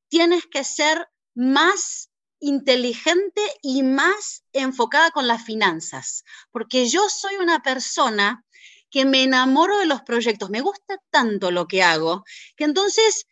tienes 0.08 0.44
que 0.46 0.64
ser 0.64 1.08
más 1.34 2.10
inteligente 2.40 3.42
y 3.62 3.82
más 3.82 4.44
enfocada 4.52 5.10
con 5.10 5.26
las 5.26 5.44
finanzas, 5.44 6.24
porque 6.50 6.88
yo 6.88 7.08
soy 7.08 7.36
una 7.36 7.62
persona 7.62 8.44
que 8.90 9.04
me 9.04 9.22
enamoro 9.22 9.78
de 9.78 9.86
los 9.86 10.02
proyectos, 10.02 10.50
me 10.50 10.60
gusta 10.60 10.98
tanto 11.10 11.50
lo 11.50 11.66
que 11.66 11.82
hago, 11.82 12.24
que 12.56 12.64
entonces 12.64 13.26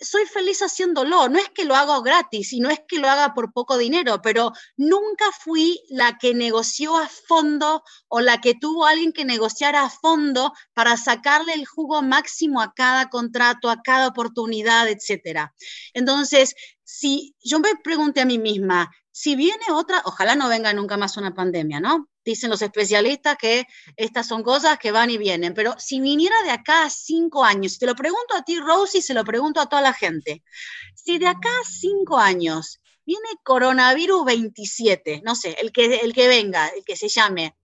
soy 0.00 0.26
feliz 0.26 0.60
haciéndolo. 0.60 1.28
No 1.28 1.38
es 1.38 1.48
que 1.50 1.64
lo 1.64 1.74
haga 1.74 2.00
gratis 2.00 2.52
y 2.52 2.60
no 2.60 2.70
es 2.70 2.80
que 2.88 2.98
lo 2.98 3.08
haga 3.08 3.34
por 3.34 3.52
poco 3.52 3.78
dinero, 3.78 4.20
pero 4.22 4.52
nunca 4.76 5.26
fui 5.32 5.80
la 5.90 6.18
que 6.18 6.34
negoció 6.34 6.96
a 6.96 7.08
fondo 7.08 7.82
o 8.08 8.20
la 8.20 8.40
que 8.40 8.54
tuvo 8.54 8.86
alguien 8.86 9.12
que 9.12 9.24
negociara 9.24 9.84
a 9.84 9.90
fondo 9.90 10.52
para 10.74 10.96
sacarle 10.96 11.54
el 11.54 11.66
jugo 11.66 12.02
máximo 12.02 12.60
a 12.60 12.72
cada 12.74 13.08
contrato, 13.10 13.70
a 13.70 13.82
cada 13.82 14.08
oportunidad, 14.08 14.88
etcétera. 14.88 15.54
Entonces, 15.94 16.54
si 16.84 17.34
yo 17.42 17.60
me 17.60 17.74
pregunté 17.82 18.20
a 18.20 18.26
mí 18.26 18.38
misma, 18.38 18.90
si 19.10 19.36
viene 19.36 19.64
otra, 19.70 20.02
ojalá 20.04 20.34
no 20.34 20.48
venga 20.48 20.72
nunca 20.72 20.96
más 20.96 21.16
una 21.16 21.34
pandemia, 21.34 21.80
¿no? 21.80 22.08
Dicen 22.24 22.50
los 22.50 22.62
especialistas 22.62 23.36
que 23.36 23.66
estas 23.96 24.26
son 24.26 24.42
cosas 24.42 24.78
que 24.78 24.92
van 24.92 25.10
y 25.10 25.18
vienen, 25.18 25.54
pero 25.54 25.74
si 25.78 26.00
viniera 26.00 26.40
de 26.42 26.50
acá 26.50 26.84
a 26.84 26.90
cinco 26.90 27.44
años, 27.44 27.78
te 27.78 27.86
lo 27.86 27.94
pregunto 27.94 28.34
a 28.36 28.42
ti, 28.42 28.58
Rosy, 28.60 29.02
se 29.02 29.14
lo 29.14 29.24
pregunto 29.24 29.60
a 29.60 29.66
toda 29.66 29.82
la 29.82 29.92
gente, 29.92 30.42
si 30.94 31.18
de 31.18 31.26
acá 31.26 31.48
a 31.48 31.68
cinco 31.68 32.18
años 32.18 32.80
viene 33.04 33.28
coronavirus 33.42 34.24
27, 34.24 35.22
no 35.24 35.34
sé, 35.34 35.56
el 35.60 35.72
que, 35.72 35.96
el 35.96 36.12
que 36.12 36.28
venga, 36.28 36.68
el 36.68 36.84
que 36.84 36.96
se 36.96 37.08
llame, 37.08 37.56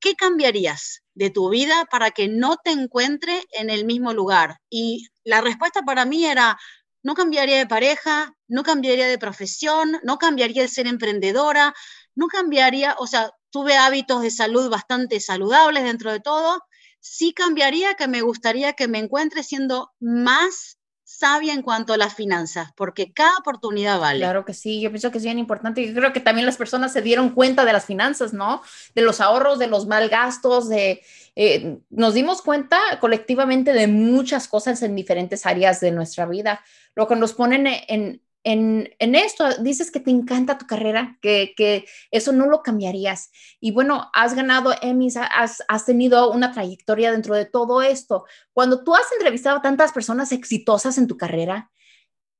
¿qué 0.00 0.14
cambiarías 0.14 1.02
de 1.14 1.30
tu 1.30 1.50
vida 1.50 1.86
para 1.90 2.10
que 2.10 2.28
no 2.28 2.56
te 2.56 2.70
encuentre 2.70 3.42
en 3.52 3.70
el 3.70 3.84
mismo 3.84 4.12
lugar? 4.12 4.60
Y 4.70 5.08
la 5.24 5.40
respuesta 5.40 5.82
para 5.82 6.04
mí 6.04 6.24
era, 6.24 6.58
no 7.02 7.14
cambiaría 7.14 7.58
de 7.58 7.66
pareja, 7.66 8.34
no 8.48 8.62
cambiaría 8.62 9.06
de 9.06 9.18
profesión, 9.18 10.00
no 10.02 10.18
cambiaría 10.18 10.62
de 10.62 10.68
ser 10.68 10.86
emprendedora, 10.86 11.74
no 12.14 12.28
cambiaría, 12.28 12.96
o 12.98 13.06
sea, 13.06 13.30
tuve 13.54 13.76
hábitos 13.76 14.20
de 14.20 14.32
salud 14.32 14.68
bastante 14.68 15.20
saludables 15.20 15.84
dentro 15.84 16.10
de 16.10 16.18
todo, 16.18 16.64
sí 16.98 17.32
cambiaría 17.32 17.94
que 17.94 18.08
me 18.08 18.20
gustaría 18.20 18.72
que 18.72 18.88
me 18.88 18.98
encuentre 18.98 19.44
siendo 19.44 19.92
más 20.00 20.80
sabia 21.04 21.52
en 21.52 21.62
cuanto 21.62 21.92
a 21.92 21.96
las 21.96 22.14
finanzas, 22.14 22.70
porque 22.76 23.12
cada 23.12 23.38
oportunidad 23.38 24.00
vale. 24.00 24.18
Claro 24.18 24.44
que 24.44 24.54
sí, 24.54 24.80
yo 24.80 24.90
pienso 24.90 25.12
que 25.12 25.18
es 25.18 25.24
bien 25.24 25.38
importante 25.38 25.82
y 25.82 25.94
creo 25.94 26.12
que 26.12 26.18
también 26.18 26.46
las 26.46 26.56
personas 26.56 26.92
se 26.92 27.00
dieron 27.00 27.30
cuenta 27.30 27.64
de 27.64 27.72
las 27.72 27.84
finanzas, 27.84 28.32
¿no? 28.32 28.60
De 28.96 29.02
los 29.02 29.20
ahorros, 29.20 29.60
de 29.60 29.68
los 29.68 29.86
mal 29.86 30.08
gastos, 30.08 30.68
de... 30.68 31.02
Eh, 31.36 31.78
nos 31.90 32.14
dimos 32.14 32.42
cuenta 32.42 32.80
colectivamente 33.00 33.72
de 33.72 33.86
muchas 33.86 34.48
cosas 34.48 34.82
en 34.82 34.96
diferentes 34.96 35.46
áreas 35.46 35.78
de 35.78 35.92
nuestra 35.92 36.26
vida, 36.26 36.60
lo 36.96 37.06
que 37.06 37.14
nos 37.14 37.34
ponen 37.34 37.68
en, 37.68 37.84
en, 37.86 38.22
esto, 38.44 39.44
dices 39.62 39.90
que 39.90 40.00
te 40.00 40.10
encanta 40.10 40.58
tu 40.58 40.66
carrera, 40.66 41.18
que, 41.20 41.84
eso 42.10 42.32
no 42.32 42.46
lo 42.46 42.62
cambiarías. 42.62 43.30
Y 43.60 43.72
bueno, 43.72 44.10
has 44.12 44.34
ganado 44.34 44.74
Emmys, 44.82 45.16
has, 45.16 45.62
has, 45.68 45.86
tenido 45.86 46.30
una 46.30 46.52
trayectoria 46.52 47.10
dentro 47.10 47.34
de 47.34 47.46
todo 47.46 47.82
esto. 47.82 48.24
Cuando 48.52 48.84
tú 48.84 48.94
has 48.94 49.10
entrevistado 49.12 49.58
a 49.58 49.62
tantas 49.62 49.92
personas 49.92 50.32
exitosas 50.32 50.98
en 50.98 51.06
tu 51.06 51.16
carrera, 51.16 51.70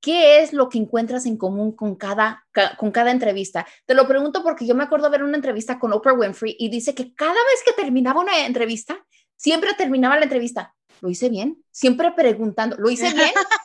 ¿qué 0.01 0.43
es 0.43 0.53
lo 0.53 0.69
que 0.69 0.79
encuentras 0.79 1.25
en 1.25 1.39
común 1.39 1.75
con 1.75 1.97
cada, 1.97 2.47
con 2.77 2.91
cada 2.91 3.11
entrevista? 3.11 3.67
Te 3.87 3.95
lo 3.95 4.07
pregunto 4.07 4.43
porque 4.43 4.67
yo 4.67 4.75
me 4.75 4.85
acuerdo 4.85 5.09
ver 5.11 5.25
una 5.25 5.37
entrevista 5.37 5.79
con 5.79 5.93
Oprah 5.93 6.13
Winfrey 6.13 6.55
y 6.59 6.69
dice 6.69 6.95
que 6.95 7.15
cada 7.15 7.33
vez 7.33 7.63
que 7.65 7.73
terminaba 7.73 8.21
una 8.21 8.47
entrevista, 8.47 8.99
siempre 9.37 9.73
terminaba 9.75 10.17
la 10.19 10.25
entrevista 10.25 10.75
lo 11.05 11.11
hice 11.11 11.29
bien, 11.29 11.63
siempre 11.71 12.13
preguntando, 12.13 12.77
¿lo 12.79 12.89
hice 12.89 13.13
bien? 13.13 13.29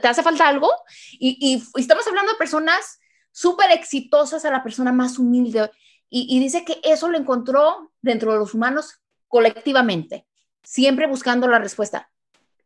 ¿Te 0.00 0.08
hace 0.08 0.22
falta 0.22 0.48
algo? 0.48 0.70
Y, 1.12 1.62
estamos 1.76 2.06
hablando 2.06 2.32
de 2.32 2.38
personas 2.38 2.98
súper 3.32 3.70
exitosas 3.72 4.44
a 4.44 4.50
la 4.50 4.62
persona 4.62 4.92
más 4.92 5.18
humilde. 5.18 5.70
Y, 6.08 6.38
dice 6.38 6.64
que 6.64 6.80
eso 6.84 7.08
lo 7.08 7.18
encontró 7.18 7.92
dentro 8.00 8.32
de 8.32 8.38
los 8.38 8.54
humanos 8.54 9.00
colectivamente, 9.28 10.26
siempre 10.62 11.06
buscando 11.06 11.48
la 11.48 11.58
respuesta. 11.58 12.10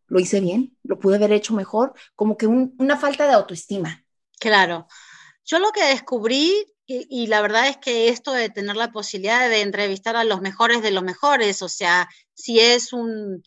¿Lo 0.07 0.21
hice 0.21 0.41
bien? 0.41 0.77
¿Lo 0.83 0.99
pude 0.99 1.17
haber 1.17 1.33
hecho 1.33 1.55
mejor? 1.55 1.95
Como 2.15 2.37
que 2.37 2.47
una 2.47 2.97
falta 2.97 3.27
de 3.27 3.35
autoestima. 3.35 4.05
Claro. 4.39 4.87
Yo 5.45 5.59
lo 5.59 5.73
que 5.73 5.85
descubrí, 5.85 6.67
y, 6.87 7.27
la 7.27 7.43
verdad 7.43 7.69
es 7.69 7.77
que 7.77 8.09
esto 8.09 8.33
de 8.33 8.49
tener 8.49 8.77
la 8.77 8.93
posibilidad 8.93 9.49
de 9.49 9.61
entrevistar 9.61 10.17
a 10.17 10.25
los 10.25 10.41
mejores 10.41 10.83
de 10.83 10.91
los 10.91 11.03
mejores, 11.03 11.61
o 11.63 11.69
sea, 11.69 12.09
si 12.33 12.61
es 12.61 12.95
un, 12.95 13.43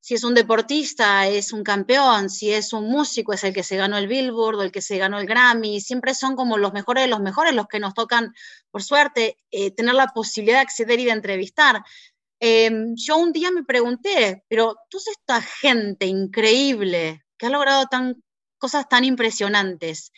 si 0.00 0.14
es 0.14 0.24
un 0.24 0.34
deportista, 0.34 1.28
es 1.28 1.52
un 1.52 1.62
campeón, 1.62 2.30
si 2.30 2.52
es 2.52 2.72
un 2.72 2.88
músico, 2.88 3.32
es 3.34 3.44
el 3.44 3.52
que 3.52 3.62
se 3.62 3.76
ganó 3.76 3.98
el 3.98 4.08
Billboard 4.08 4.56
o 4.56 4.62
el 4.62 4.72
que 4.72 4.80
se 4.80 4.96
ganó 4.96 5.18
el 5.18 5.26
Grammy, 5.26 5.80
siempre 5.80 6.14
son 6.14 6.36
como 6.36 6.56
los 6.56 6.72
mejores 6.72 7.04
de 7.04 7.08
los 7.08 7.20
mejores 7.20 7.54
los 7.54 7.66
que 7.68 7.80
nos 7.80 7.92
tocan, 7.92 8.34
por 8.70 8.82
suerte, 8.82 9.36
eh, 9.50 9.70
tener 9.72 9.94
la 9.94 10.08
posibilidad 10.08 10.58
de 10.58 10.62
acceder 10.62 11.00
y 11.00 11.04
de 11.04 11.10
entrevistar. 11.10 11.82
Em, 12.40 12.94
yo 12.96 13.18
un 13.18 13.32
día 13.32 13.50
me 13.50 13.64
pregunté, 13.64 14.42
pero 14.48 14.74
toda 14.88 15.04
esta 15.12 15.42
gente 15.42 16.06
increíble 16.06 17.22
que 17.36 17.46
ha 17.46 17.50
logrado 17.50 17.86
tan, 17.86 18.22
cosas 18.58 18.88
tan 18.88 19.04
impresionantes, 19.04 20.12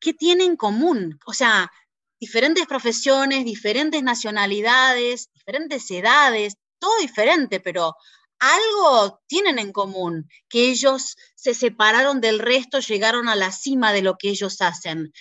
¿qué 0.00 0.14
tienen 0.14 0.52
en 0.52 0.56
común? 0.56 1.18
O 1.26 1.34
sea, 1.34 1.70
diferentes 2.18 2.66
profesiones, 2.66 3.44
diferentes 3.44 4.02
nacionalidades, 4.02 5.30
diferentes 5.34 5.90
edades, 5.90 6.54
todo 6.78 6.96
diferente, 6.98 7.60
pero 7.60 7.94
algo 8.38 9.20
tienen 9.26 9.58
en 9.58 9.72
común, 9.72 10.28
que 10.48 10.70
ellos 10.70 11.16
se 11.34 11.54
separaron 11.54 12.20
del 12.20 12.38
resto, 12.38 12.80
llegaron 12.80 13.28
a 13.28 13.36
la 13.36 13.52
cima 13.52 13.92
de 13.92 14.02
lo 14.02 14.16
que 14.16 14.28
ellos 14.30 14.60
hacen. 14.60 15.12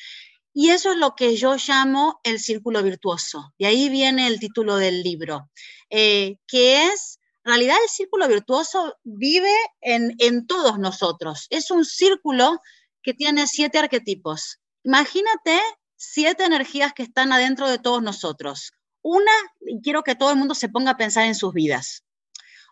Y 0.53 0.69
eso 0.69 0.91
es 0.91 0.98
lo 0.98 1.15
que 1.15 1.36
yo 1.36 1.57
llamo 1.57 2.22
el 2.24 2.39
círculo 2.39 2.81
virtuoso. 2.81 3.53
De 3.60 3.65
ahí 3.65 3.89
viene 3.89 4.27
el 4.27 4.39
título 4.39 4.77
del 4.77 5.03
libro, 5.03 5.50
eh, 5.89 6.38
que 6.48 6.86
es, 6.86 7.19
en 7.43 7.50
realidad 7.51 7.75
el 7.84 7.89
círculo 7.89 8.27
virtuoso 8.29 8.95
vive 9.03 9.53
en, 9.81 10.15
en 10.19 10.48
todos 10.48 10.79
nosotros. 10.79 11.48
Es 11.50 11.72
un 11.72 11.84
círculo 11.84 12.62
que 13.03 13.13
tiene 13.13 13.48
siete 13.48 13.79
arquetipos. 13.79 14.60
Imagínate 14.84 15.60
siete 15.98 16.45
energías 16.45 16.93
que 16.93 17.03
están 17.03 17.34
adentro 17.34 17.67
de 17.69 17.77
todos 17.77 18.01
nosotros. 18.01 18.72
Una, 19.01 19.31
y 19.60 19.81
quiero 19.81 20.03
que 20.03 20.15
todo 20.15 20.31
el 20.31 20.38
mundo 20.38 20.55
se 20.55 20.69
ponga 20.69 20.91
a 20.91 20.98
pensar 20.98 21.25
en 21.25 21.36
sus 21.36 21.53
vidas. 21.53 22.05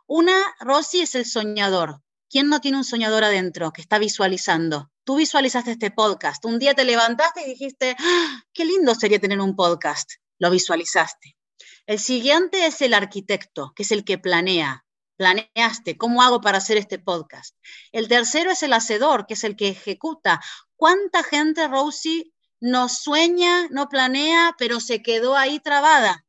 Una, 0.08 0.54
Rosy, 0.60 1.02
es 1.02 1.16
el 1.16 1.26
soñador. 1.26 2.02
¿Quién 2.30 2.50
no 2.50 2.60
tiene 2.60 2.78
un 2.78 2.84
soñador 2.84 3.24
adentro 3.24 3.72
que 3.72 3.82
está 3.82 4.00
visualizando? 4.00 4.92
Tú 5.06 5.16
visualizaste 5.16 5.72
este 5.72 5.92
podcast. 5.92 6.44
Un 6.44 6.60
día 6.60 6.74
te 6.74 6.84
levantaste 6.84 7.42
y 7.42 7.52
dijiste, 7.52 7.96
¡Ah, 7.98 8.44
qué 8.54 8.66
lindo 8.66 8.96
sería 8.96 9.20
tener 9.20 9.40
un 9.40 9.56
podcast. 9.56 10.12
Lo 10.40 10.52
visualizaste. 10.52 11.38
El 11.86 12.00
siguiente 12.00 12.66
es 12.66 12.82
el 12.82 12.94
arquitecto, 12.94 13.72
que 13.76 13.84
es 13.84 13.92
el 13.92 14.04
que 14.04 14.18
planea. 14.18 14.86
Planeaste, 15.16 15.98
¿cómo 15.98 16.22
hago 16.22 16.42
para 16.42 16.58
hacer 16.58 16.76
este 16.76 17.00
podcast? 17.00 17.56
El 17.94 18.10
tercero 18.10 18.52
es 18.52 18.62
el 18.62 18.74
hacedor, 18.74 19.26
que 19.26 19.36
es 19.36 19.44
el 19.46 19.56
que 19.56 19.70
ejecuta. 19.70 20.42
¿Cuánta 20.76 21.24
gente, 21.24 21.70
Rosy, 21.70 22.34
no 22.60 22.90
sueña, 22.90 23.70
no 23.70 23.88
planea, 23.88 24.54
pero 24.58 24.82
se 24.82 25.02
quedó 25.02 25.38
ahí 25.38 25.60
trabada? 25.62 26.26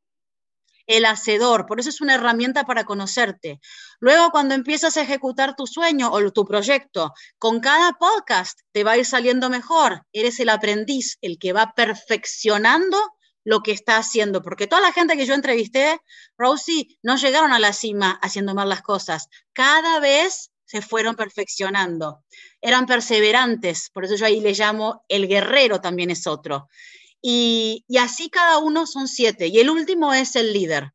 El 0.87 1.05
hacedor, 1.07 1.67
por 1.67 1.81
eso 1.81 1.89
es 1.89 2.01
una 2.01 2.15
herramienta 2.15 2.65
para 2.65 2.85
conocerte. 2.85 3.61
Luego, 4.01 4.31
cuando 4.31 4.55
empiezas 4.55 4.97
a 4.97 5.03
ejecutar 5.03 5.57
tu 5.57 5.67
sueño 5.67 6.11
o 6.11 6.31
tu 6.33 6.45
proyecto, 6.45 7.13
con 7.39 7.61
cada 7.61 7.93
podcast 7.93 8.61
te 8.73 8.85
va 8.85 8.93
a 8.93 8.99
ir 8.99 9.07
saliendo 9.07 9.51
mejor. 9.51 10.03
Eres 10.13 10.41
el 10.41 10.49
aprendiz, 10.49 11.19
el 11.21 11.39
que 11.39 11.53
va 11.53 11.73
perfeccionando 11.75 12.99
lo 13.45 13.61
que 13.61 13.73
está 13.73 13.99
haciendo, 13.99 14.43
porque 14.43 14.67
toda 14.67 14.81
la 14.81 14.93
gente 14.93 15.17
que 15.17 15.27
yo 15.27 15.35
entrevisté, 15.35 16.01
Rosie, 16.37 16.99
no 17.03 17.17
llegaron 17.17 17.53
a 17.53 17.59
la 17.59 17.73
cima 17.73 18.19
haciendo 18.23 18.55
mal 18.55 18.69
las 18.69 18.83
cosas. 18.83 19.29
Cada 19.53 20.01
vez 20.01 20.51
se 20.65 20.81
fueron 20.81 21.15
perfeccionando. 21.15 22.25
Eran 22.61 22.87
perseverantes, 22.87 23.91
por 23.93 24.05
eso 24.05 24.17
yo 24.17 24.27
ahí 24.27 24.41
le 24.41 24.55
llamo 24.55 25.05
el 25.09 25.29
guerrero 25.29 25.81
también 25.81 26.11
es 26.11 26.27
otro. 26.27 26.69
Y, 27.27 27.87
así 27.99 28.29
cada 28.29 28.59
uno 28.59 28.87
son 28.87 29.09
siete. 29.09 29.47
Y 29.47 29.59
el 29.59 29.71
último 29.71 30.13
es 30.13 30.37
el 30.37 30.53
líder. 30.53 30.93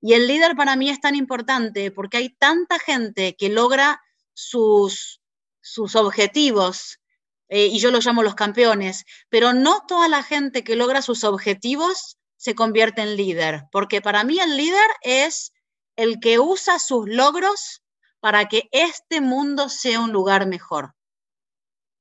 Y 0.00 0.12
el 0.12 0.28
líder 0.28 0.54
para 0.54 0.76
mí 0.76 0.88
es 0.88 1.00
tan 1.00 1.16
importante 1.16 1.90
porque 1.90 2.18
hay 2.18 2.28
tanta 2.36 2.78
gente 2.78 3.34
que 3.36 3.48
logra 3.48 4.00
sus, 4.32 5.20
sus 5.60 5.96
objetivos, 5.96 7.00
eh, 7.48 7.66
y 7.66 7.80
yo 7.80 7.90
los 7.90 8.06
llamo 8.06 8.22
los 8.22 8.36
campeones, 8.36 9.04
pero 9.28 9.54
no 9.54 9.84
toda 9.88 10.08
la 10.08 10.22
gente 10.22 10.62
que 10.62 10.76
logra 10.76 11.02
sus 11.02 11.24
objetivos 11.24 12.16
se 12.36 12.54
convierte 12.54 13.02
en 13.02 13.16
líder, 13.16 13.64
porque 13.72 14.00
para 14.00 14.22
mí 14.22 14.38
el 14.38 14.56
líder 14.56 14.88
es 15.00 15.52
el 15.96 16.20
que 16.20 16.38
usa 16.38 16.78
sus 16.78 17.08
logros 17.08 17.82
para 18.20 18.46
que 18.48 18.68
este 18.70 19.20
mundo 19.20 19.68
sea 19.68 19.98
un 19.98 20.12
lugar 20.12 20.46
mejor. 20.46 20.94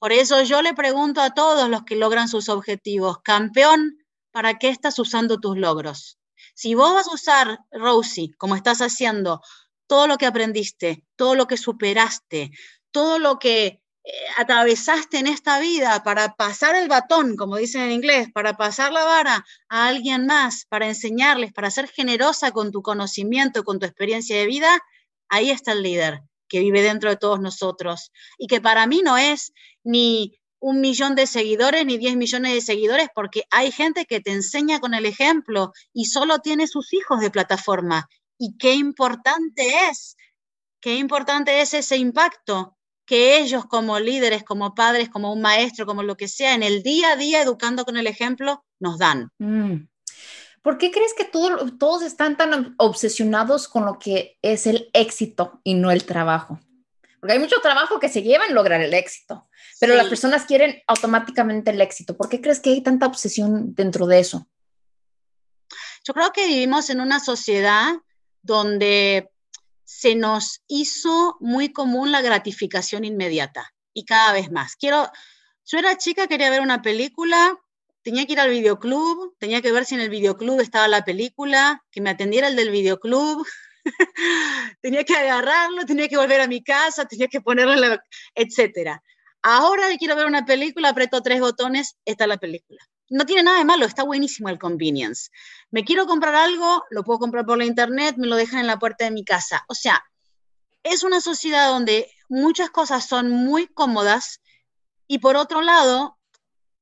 Por 0.01 0.13
eso 0.13 0.41
yo 0.41 0.63
le 0.63 0.73
pregunto 0.73 1.21
a 1.21 1.35
todos 1.35 1.69
los 1.69 1.83
que 1.83 1.95
logran 1.95 2.27
sus 2.27 2.49
objetivos, 2.49 3.19
campeón, 3.23 3.99
¿para 4.31 4.57
qué 4.57 4.69
estás 4.69 4.97
usando 4.97 5.39
tus 5.39 5.59
logros? 5.59 6.17
Si 6.55 6.73
vos 6.73 6.91
vas 6.95 7.07
a 7.07 7.13
usar, 7.13 7.59
Rosie, 7.69 8.31
como 8.39 8.55
estás 8.55 8.79
haciendo, 8.79 9.41
todo 9.85 10.07
lo 10.07 10.17
que 10.17 10.25
aprendiste, 10.25 11.05
todo 11.15 11.35
lo 11.35 11.45
que 11.45 11.55
superaste, 11.55 12.49
todo 12.89 13.19
lo 13.19 13.37
que 13.37 13.79
eh, 14.03 14.11
atravesaste 14.39 15.19
en 15.19 15.27
esta 15.27 15.59
vida 15.59 16.01
para 16.01 16.33
pasar 16.33 16.73
el 16.73 16.87
batón, 16.87 17.35
como 17.35 17.57
dicen 17.57 17.83
en 17.83 17.91
inglés, 17.91 18.27
para 18.33 18.57
pasar 18.57 18.91
la 18.91 19.03
vara 19.03 19.45
a 19.69 19.87
alguien 19.87 20.25
más, 20.25 20.65
para 20.67 20.87
enseñarles, 20.87 21.53
para 21.53 21.69
ser 21.69 21.87
generosa 21.87 22.49
con 22.49 22.71
tu 22.71 22.81
conocimiento, 22.81 23.63
con 23.63 23.77
tu 23.77 23.85
experiencia 23.85 24.35
de 24.35 24.47
vida, 24.47 24.79
ahí 25.29 25.51
está 25.51 25.73
el 25.73 25.83
líder 25.83 26.23
que 26.51 26.59
vive 26.59 26.81
dentro 26.81 27.09
de 27.09 27.15
todos 27.15 27.39
nosotros 27.39 28.11
y 28.37 28.47
que 28.47 28.59
para 28.59 28.85
mí 28.85 29.01
no 29.03 29.17
es 29.17 29.53
ni 29.83 30.37
un 30.59 30.81
millón 30.81 31.15
de 31.15 31.25
seguidores 31.25 31.85
ni 31.85 31.97
diez 31.97 32.15
millones 32.17 32.53
de 32.53 32.61
seguidores, 32.61 33.07
porque 33.15 33.45
hay 33.49 33.71
gente 33.71 34.05
que 34.05 34.19
te 34.19 34.31
enseña 34.31 34.79
con 34.79 34.93
el 34.93 35.05
ejemplo 35.05 35.71
y 35.93 36.05
solo 36.05 36.39
tiene 36.39 36.67
sus 36.67 36.93
hijos 36.93 37.21
de 37.21 37.31
plataforma. 37.31 38.07
Y 38.37 38.57
qué 38.57 38.75
importante 38.75 39.73
es, 39.89 40.17
qué 40.81 40.97
importante 40.97 41.61
es 41.61 41.73
ese 41.73 41.97
impacto 41.97 42.77
que 43.05 43.39
ellos 43.39 43.65
como 43.65 43.97
líderes, 43.99 44.43
como 44.43 44.75
padres, 44.75 45.09
como 45.09 45.33
un 45.33 45.41
maestro, 45.41 45.85
como 45.85 46.03
lo 46.03 46.15
que 46.15 46.27
sea, 46.27 46.53
en 46.53 46.63
el 46.63 46.83
día 46.83 47.13
a 47.13 47.15
día 47.15 47.41
educando 47.41 47.85
con 47.85 47.97
el 47.97 48.07
ejemplo, 48.07 48.63
nos 48.79 48.99
dan. 48.99 49.29
Mm. 49.39 49.87
¿Por 50.61 50.77
qué 50.77 50.91
crees 50.91 51.13
que 51.13 51.25
todos 51.25 52.03
están 52.03 52.37
tan 52.37 52.75
obsesionados 52.77 53.67
con 53.67 53.85
lo 53.85 53.97
que 53.97 54.37
es 54.41 54.67
el 54.67 54.89
éxito 54.93 55.59
y 55.63 55.73
no 55.73 55.89
el 55.89 56.05
trabajo? 56.05 56.59
Porque 57.19 57.33
hay 57.33 57.39
mucho 57.39 57.61
trabajo 57.61 57.99
que 57.99 58.09
se 58.09 58.21
lleva 58.21 58.45
en 58.45 58.55
lograr 58.55 58.81
el 58.81 58.93
éxito, 58.93 59.47
pero 59.79 59.95
las 59.95 60.07
personas 60.07 60.45
quieren 60.45 60.81
automáticamente 60.87 61.71
el 61.71 61.81
éxito. 61.81 62.17
¿Por 62.17 62.29
qué 62.29 62.41
crees 62.41 62.59
que 62.59 62.71
hay 62.71 62.81
tanta 62.81 63.05
obsesión 63.05 63.73
dentro 63.75 64.07
de 64.07 64.19
eso? 64.19 64.47
Yo 66.03 66.13
creo 66.13 66.31
que 66.31 66.47
vivimos 66.47 66.89
en 66.89 66.99
una 66.99 67.19
sociedad 67.19 67.93
donde 68.41 69.29
se 69.83 70.15
nos 70.15 70.63
hizo 70.67 71.37
muy 71.39 71.71
común 71.71 72.11
la 72.11 72.21
gratificación 72.21 73.03
inmediata 73.03 73.71
y 73.93 74.05
cada 74.05 74.33
vez 74.33 74.51
más. 74.51 74.75
Quiero, 74.75 75.11
yo 75.65 75.77
era 75.77 75.97
chica, 75.97 76.27
quería 76.27 76.49
ver 76.49 76.61
una 76.61 76.81
película, 76.81 77.55
tenía 78.03 78.25
que 78.25 78.33
ir 78.33 78.39
al 78.39 78.49
videoclub, 78.49 79.35
tenía 79.37 79.61
que 79.61 79.71
ver 79.71 79.85
si 79.85 79.95
en 79.95 80.01
el 80.01 80.09
videoclub 80.09 80.59
estaba 80.59 80.87
la 80.87 81.03
película, 81.03 81.83
que 81.91 82.01
me 82.01 82.09
atendiera 82.09 82.47
el 82.47 82.55
del 82.55 82.71
videoclub, 82.71 83.45
tenía 84.81 85.03
que 85.03 85.15
agarrarlo, 85.15 85.85
tenía 85.85 86.07
que 86.07 86.17
volver 86.17 86.41
a 86.41 86.47
mi 86.47 86.63
casa, 86.63 87.05
tenía 87.05 87.27
que 87.27 87.41
ponerlo, 87.41 87.75
la, 87.75 88.03
etcétera. 88.35 89.03
Ahora 89.43 89.87
quiero 89.97 90.15
ver 90.15 90.25
una 90.25 90.45
película, 90.45 90.89
aprieto 90.89 91.21
tres 91.21 91.39
botones, 91.39 91.97
está 92.05 92.27
la 92.27 92.37
película. 92.37 92.79
No 93.09 93.25
tiene 93.25 93.43
nada 93.43 93.57
de 93.57 93.65
malo, 93.65 93.85
está 93.85 94.03
buenísimo 94.03 94.49
el 94.49 94.59
convenience. 94.59 95.31
Me 95.71 95.83
quiero 95.83 96.05
comprar 96.05 96.35
algo, 96.35 96.83
lo 96.91 97.03
puedo 97.03 97.19
comprar 97.19 97.45
por 97.45 97.57
la 97.57 97.65
internet, 97.65 98.15
me 98.17 98.27
lo 98.27 98.35
dejan 98.35 98.59
en 98.59 98.67
la 98.67 98.79
puerta 98.79 99.05
de 99.05 99.11
mi 99.11 99.25
casa. 99.25 99.65
O 99.67 99.73
sea, 99.73 100.03
es 100.83 101.03
una 101.03 101.21
sociedad 101.21 101.69
donde 101.69 102.09
muchas 102.29 102.69
cosas 102.69 103.05
son 103.05 103.29
muy 103.29 103.67
cómodas 103.67 104.41
y 105.07 105.19
por 105.19 105.35
otro 105.35 105.61
lado, 105.61 106.17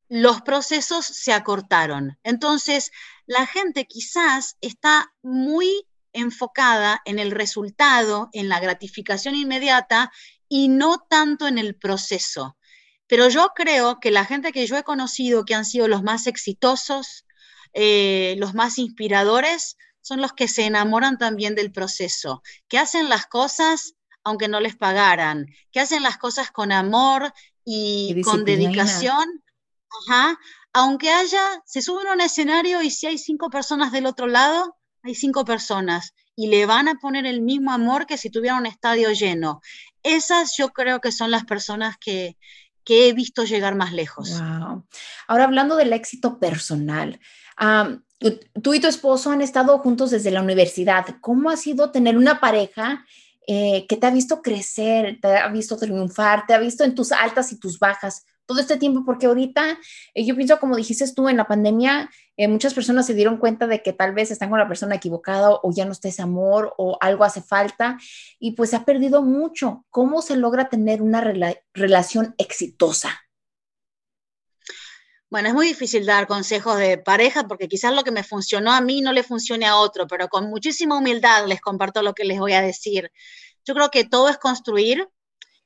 los 0.10 0.42
procesos 0.42 1.06
se 1.06 1.32
acortaron. 1.32 2.18
Entonces, 2.24 2.92
la 3.26 3.46
gente 3.46 3.86
quizás 3.86 4.58
está 4.60 5.14
muy 5.22 5.88
enfocada 6.14 7.02
en 7.06 7.20
el 7.20 7.32
resultado, 7.32 8.30
en 8.34 8.50
la 8.50 8.60
gratificación 8.60 9.36
inmediata 9.36 10.12
y 10.48 10.68
no 10.68 10.98
tanto 11.08 11.48
en 11.48 11.60
el 11.60 11.76
proceso. 11.76 12.58
Pero 13.08 13.30
yo 13.30 13.52
creo 13.56 14.00
que 14.00 14.12
la 14.12 14.26
gente 14.26 14.52
que 14.52 14.66
yo 14.66 14.78
he 14.78 14.84
conocido 14.84 15.46
que 15.46 15.56
han 15.56 15.66
sido 15.66 15.88
los 15.88 16.04
más 16.04 16.26
exitosos, 16.28 17.26
eh, 17.74 18.36
los 18.40 18.56
más 18.56 18.80
inspiradores, 18.80 19.78
son 20.02 20.22
los 20.22 20.34
que 20.34 20.48
se 20.48 20.66
enamoran 20.66 21.18
también 21.20 21.54
del 21.54 21.72
proceso, 21.72 22.42
que 22.68 22.80
hacen 22.80 23.10
las 23.10 23.28
cosas 23.28 23.94
aunque 24.24 24.48
no 24.48 24.60
les 24.60 24.76
pagaran, 24.76 25.48
que 25.72 25.80
hacen 25.80 26.04
las 26.04 26.18
cosas 26.18 26.52
con 26.52 26.72
amor 26.72 27.34
y, 27.64 28.22
con 28.22 28.44
dedicación, 28.44 29.44
aunque 30.74 31.12
haya, 31.12 31.42
se 31.66 31.82
suben 31.82 32.08
a 32.08 32.14
un 32.14 32.22
escenario 32.22 32.82
y 32.82 32.92
si 32.92 33.08
hay 33.08 33.18
cinco 33.18 33.50
personas 33.50 33.92
del 33.92 34.06
otro 34.06 34.28
lado, 34.28 34.78
hay 35.04 35.16
cinco 35.16 35.46
personas 35.46 36.14
y 36.36 36.48
le 36.48 36.66
van 36.66 36.88
a 36.88 36.96
poner 36.96 37.26
el 37.26 37.42
mismo 37.42 37.72
amor 37.72 38.06
que 38.06 38.18
si 38.18 38.30
tuviera 38.30 38.58
un 38.58 38.66
estadio 38.66 39.12
lleno. 39.12 39.62
Esas 40.04 40.56
yo 40.58 40.70
creo 40.70 41.02
que 41.02 41.12
son 41.12 41.32
las 41.32 41.46
personas 41.46 41.98
que, 41.98 42.38
he 42.92 43.14
visto 43.14 43.44
llegar 43.44 43.76
más 43.76 43.94
lejos. 43.94 44.42
Ahora 45.28 45.44
hablando 45.44 45.76
del 45.76 45.94
éxito 45.94 46.40
personal, 46.40 47.20
tú 48.64 48.74
y 48.74 48.80
tu 48.80 48.88
esposo 48.88 49.30
han 49.30 49.44
estado 49.44 49.78
juntos 49.78 50.10
desde 50.10 50.32
la 50.32 50.42
universidad. 50.42 51.06
¿Cómo 51.22 51.52
ha 51.52 51.58
sido 51.58 51.92
tener 51.92 52.18
una 52.18 52.40
pareja 52.40 53.06
eh, 53.46 53.86
que 53.88 53.96
te 53.96 54.08
ha 54.08 54.12
visto 54.12 54.42
crecer, 54.42 55.20
te 55.22 55.38
ha 55.38 55.48
visto 55.50 55.78
triunfar, 55.78 56.48
te 56.48 56.56
ha 56.56 56.60
visto 56.60 56.84
en 56.84 56.96
tus 56.96 57.12
altas 57.12 57.52
y 57.52 57.60
tus 57.60 57.78
bajas 57.78 58.26
todo 58.50 58.62
este 58.62 58.78
tiempo, 58.78 59.04
porque 59.06 59.28
ahorita 59.28 59.78
eh, 60.16 60.26
yo 60.26 60.36
pienso, 60.36 60.60
como 60.60 60.76
dijiste 60.76 61.06
tú, 61.14 61.30
en 61.30 61.38
la 61.38 61.46
pandemia, 61.46 62.10
eh, 62.36 62.48
muchas 62.48 62.74
personas 62.74 63.06
se 63.06 63.14
dieron 63.14 63.38
cuenta 63.38 63.68
de 63.68 63.84
que 63.84 63.94
tal 63.94 64.16
vez 64.16 64.32
están 64.32 64.50
con 64.50 64.58
la 64.58 64.68
persona 64.68 64.96
equivocada 64.96 65.52
o 65.62 65.72
ya 65.72 65.86
no 65.86 65.92
está 65.92 66.08
ese 66.08 66.24
amor 66.24 66.74
o 66.80 66.98
algo 67.00 67.24
hace 67.24 67.44
falta 67.44 68.00
y 68.40 68.54
pues 68.54 68.72
se 68.72 68.78
ha 68.78 68.86
perdido 68.86 69.22
mucho. 69.22 69.86
¿Cómo 69.92 70.24
se 70.24 70.36
logra 70.36 70.68
tener 70.68 71.04
una 71.04 71.22
relación 71.76 72.34
exitosa? 72.40 73.22
Bueno, 75.30 75.50
es 75.50 75.54
muy 75.54 75.68
difícil 75.68 76.08
dar 76.08 76.26
consejos 76.26 76.80
de 76.80 76.98
pareja 76.98 77.44
porque 77.48 77.68
quizás 77.68 77.94
lo 77.94 78.04
que 78.04 78.10
me 78.10 78.24
funcionó 78.24 78.72
a 78.72 78.82
mí 78.82 79.02
no 79.02 79.14
le 79.14 79.22
funcione 79.22 79.68
a 79.68 79.76
otro, 79.76 80.08
pero 80.08 80.28
con 80.28 80.50
muchísima 80.50 80.98
humildad 80.98 81.46
les 81.46 81.62
comparto 81.62 82.02
lo 82.02 82.16
que 82.16 82.26
les 82.26 82.40
voy 82.40 82.54
a 82.54 82.64
decir. 82.64 83.12
Yo 83.64 83.76
creo 83.76 83.92
que 83.92 84.06
todo 84.06 84.28
es 84.28 84.40
construir. 84.40 85.08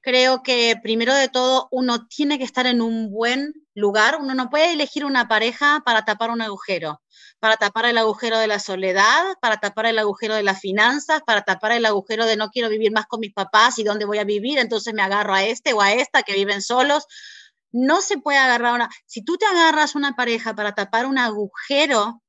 Creo 0.03 0.43
que 0.43 0.75
primero 0.83 1.15
de 1.15 1.29
todo 1.29 1.69
uno 1.72 2.07
tiene 2.07 2.38
que 2.38 2.43
estar 2.43 2.67
en 2.67 2.81
un 2.81 3.10
buen 3.10 3.53
lugar. 3.74 4.17
Uno 4.19 4.36
no 4.36 4.50
puede 4.50 4.74
elegir 4.74 5.05
una 5.05 5.29
pareja 5.29 5.81
para 5.86 6.03
tapar 6.03 6.29
un 6.29 6.41
agujero, 6.41 7.01
para 7.39 7.55
tapar 7.55 7.86
el 7.86 7.98
agujero 7.98 8.38
de 8.38 8.48
la 8.48 8.60
soledad, 8.60 9.24
para 9.39 9.62
tapar 9.62 9.86
el 9.86 9.98
agujero 9.98 10.36
de 10.36 10.43
las 10.43 10.60
finanzas, 10.60 11.22
para 11.25 11.43
tapar 11.43 11.72
el 11.72 11.86
agujero 11.86 12.25
de 12.25 12.36
no 12.36 12.50
quiero 12.50 12.67
vivir 12.67 12.91
más 12.91 13.05
con 13.05 13.22
mis 13.22 13.33
papás 13.33 13.79
y 13.79 13.86
dónde 13.86 14.03
voy 14.03 14.17
a 14.17 14.25
vivir, 14.25 14.60
entonces 14.60 14.93
me 14.93 15.01
agarro 15.01 15.33
a 15.36 15.45
este 15.45 15.72
o 15.72 15.79
a 15.81 15.93
esta 15.93 16.24
que 16.24 16.33
viven 16.33 16.62
solos. 16.62 17.05
No 17.72 18.01
se 18.01 18.17
puede 18.17 18.39
agarrar 18.39 18.74
una. 18.74 18.89
Si 19.05 19.24
tú 19.24 19.38
te 19.38 19.45
agarras 19.45 19.95
una 19.95 20.17
pareja 20.17 20.53
para 20.53 20.75
tapar 20.75 21.05
un 21.05 21.17
agujero, 21.17 22.22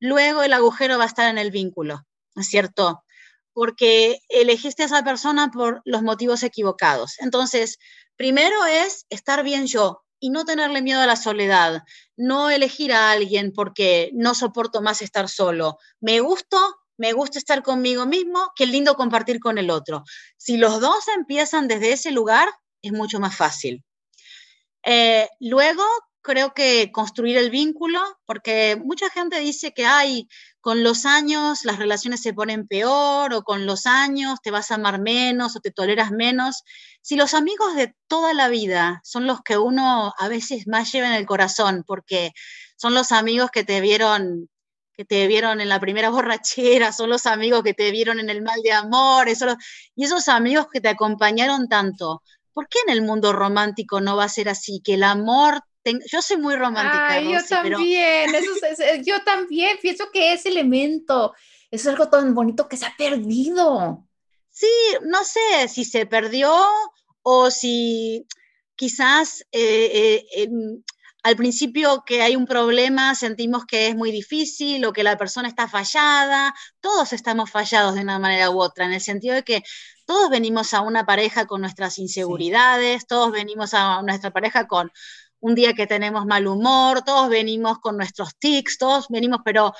luego 0.00 0.42
el 0.42 0.54
agujero 0.54 0.96
va 0.96 1.04
a 1.04 1.08
estar 1.08 1.28
en 1.28 1.36
el 1.36 1.50
vínculo, 1.50 2.06
¿no 2.34 2.40
es 2.40 2.48
cierto? 2.48 3.04
Porque 3.52 4.20
elegiste 4.28 4.82
a 4.82 4.86
esa 4.86 5.02
persona 5.02 5.50
por 5.50 5.82
los 5.84 6.02
motivos 6.02 6.42
equivocados. 6.42 7.14
Entonces, 7.18 7.78
primero 8.16 8.66
es 8.66 9.06
estar 9.10 9.42
bien 9.42 9.66
yo 9.66 10.02
y 10.20 10.30
no 10.30 10.44
tenerle 10.44 10.82
miedo 10.82 11.00
a 11.00 11.06
la 11.06 11.16
soledad, 11.16 11.82
no 12.16 12.50
elegir 12.50 12.92
a 12.92 13.10
alguien 13.10 13.52
porque 13.52 14.10
no 14.12 14.34
soporto 14.34 14.82
más 14.82 15.02
estar 15.02 15.28
solo. 15.28 15.78
Me 16.00 16.20
gusto, 16.20 16.58
me 16.98 17.12
gusta 17.14 17.38
estar 17.38 17.62
conmigo 17.62 18.04
mismo, 18.06 18.52
qué 18.54 18.66
lindo 18.66 18.94
compartir 18.94 19.40
con 19.40 19.56
el 19.56 19.70
otro. 19.70 20.04
Si 20.36 20.58
los 20.58 20.80
dos 20.80 21.08
empiezan 21.16 21.66
desde 21.66 21.92
ese 21.92 22.10
lugar, 22.10 22.48
es 22.82 22.92
mucho 22.92 23.18
más 23.18 23.34
fácil. 23.34 23.82
Eh, 24.84 25.28
luego, 25.40 25.84
creo 26.22 26.52
que 26.52 26.92
construir 26.92 27.38
el 27.38 27.50
vínculo, 27.50 28.00
porque 28.26 28.76
mucha 28.76 29.08
gente 29.10 29.40
dice 29.40 29.72
que 29.72 29.86
hay 29.86 30.28
con 30.60 30.82
los 30.82 31.06
años 31.06 31.64
las 31.64 31.78
relaciones 31.78 32.20
se 32.22 32.34
ponen 32.34 32.66
peor 32.66 33.32
o 33.34 33.42
con 33.42 33.66
los 33.66 33.86
años 33.86 34.40
te 34.42 34.50
vas 34.50 34.70
a 34.70 34.74
amar 34.74 35.00
menos 35.00 35.56
o 35.56 35.60
te 35.60 35.70
toleras 35.70 36.10
menos. 36.10 36.64
Si 37.02 37.16
los 37.16 37.34
amigos 37.34 37.74
de 37.76 37.94
toda 38.08 38.34
la 38.34 38.48
vida 38.48 39.00
son 39.04 39.26
los 39.26 39.40
que 39.42 39.58
uno 39.58 40.12
a 40.18 40.28
veces 40.28 40.66
más 40.66 40.92
lleva 40.92 41.08
en 41.08 41.14
el 41.14 41.26
corazón, 41.26 41.84
porque 41.86 42.32
son 42.76 42.94
los 42.94 43.12
amigos 43.12 43.50
que 43.50 43.64
te 43.64 43.80
vieron 43.80 44.48
que 44.94 45.04
te 45.06 45.26
vieron 45.28 45.62
en 45.62 45.70
la 45.70 45.80
primera 45.80 46.10
borrachera, 46.10 46.92
son 46.92 47.08
los 47.10 47.24
amigos 47.26 47.62
que 47.62 47.74
te 47.74 47.90
vieron 47.90 48.20
en 48.20 48.28
el 48.28 48.42
mal 48.42 48.60
de 48.62 48.72
amor, 48.72 49.28
y 49.28 50.04
esos 50.04 50.28
amigos 50.28 50.66
que 50.70 50.80
te 50.82 50.88
acompañaron 50.88 51.68
tanto. 51.68 52.22
¿Por 52.52 52.68
qué 52.68 52.80
en 52.86 52.92
el 52.92 53.02
mundo 53.02 53.32
romántico 53.32 54.00
no 54.00 54.16
va 54.16 54.24
a 54.24 54.28
ser 54.28 54.50
así? 54.50 54.82
Que 54.84 54.94
el 54.94 55.04
amor 55.04 55.62
yo 55.84 56.22
soy 56.22 56.36
muy 56.36 56.56
romántica. 56.56 57.20
yo 57.20 57.38
también, 57.48 58.34
eh, 58.34 59.02
yo 59.04 59.22
también, 59.24 59.78
pienso 59.80 60.10
que 60.12 60.32
ese 60.32 60.48
elemento, 60.48 61.34
es 61.70 61.86
algo 61.86 62.08
tan 62.08 62.34
bonito 62.34 62.68
que 62.68 62.76
se 62.76 62.86
ha 62.86 62.94
perdido. 62.96 64.04
Sí, 64.50 64.66
no 65.02 65.24
sé 65.24 65.68
si 65.68 65.84
se 65.84 66.06
perdió 66.06 66.52
o 67.22 67.50
si 67.50 68.26
quizás 68.74 69.44
eh, 69.52 70.24
eh, 70.36 70.48
al 71.22 71.36
principio 71.36 72.02
que 72.06 72.22
hay 72.22 72.34
un 72.34 72.46
problema 72.46 73.14
sentimos 73.14 73.66
que 73.66 73.88
es 73.88 73.94
muy 73.94 74.10
difícil 74.10 74.84
o 74.84 74.92
que 74.92 75.02
la 75.02 75.18
persona 75.18 75.48
está 75.48 75.68
fallada. 75.68 76.54
Todos 76.80 77.12
estamos 77.12 77.50
fallados 77.50 77.94
de 77.94 78.00
una 78.00 78.18
manera 78.18 78.50
u 78.50 78.60
otra, 78.60 78.86
en 78.86 78.92
el 78.92 79.00
sentido 79.00 79.34
de 79.34 79.44
que 79.44 79.62
todos 80.06 80.30
venimos 80.30 80.74
a 80.74 80.80
una 80.80 81.04
pareja 81.04 81.46
con 81.46 81.60
nuestras 81.60 81.98
inseguridades, 81.98 83.06
todos 83.06 83.32
venimos 83.32 83.74
a 83.74 84.02
nuestra 84.02 84.30
pareja 84.30 84.66
con 84.66 84.90
un 85.40 85.54
día 85.54 85.72
que 85.74 85.86
tenemos 85.86 86.26
mal 86.26 86.46
humor, 86.46 87.02
todos 87.02 87.28
venimos 87.28 87.78
con 87.78 87.96
nuestros 87.96 88.36
tics, 88.38 88.78
todos 88.78 89.08
venimos, 89.08 89.40
pero 89.44 89.72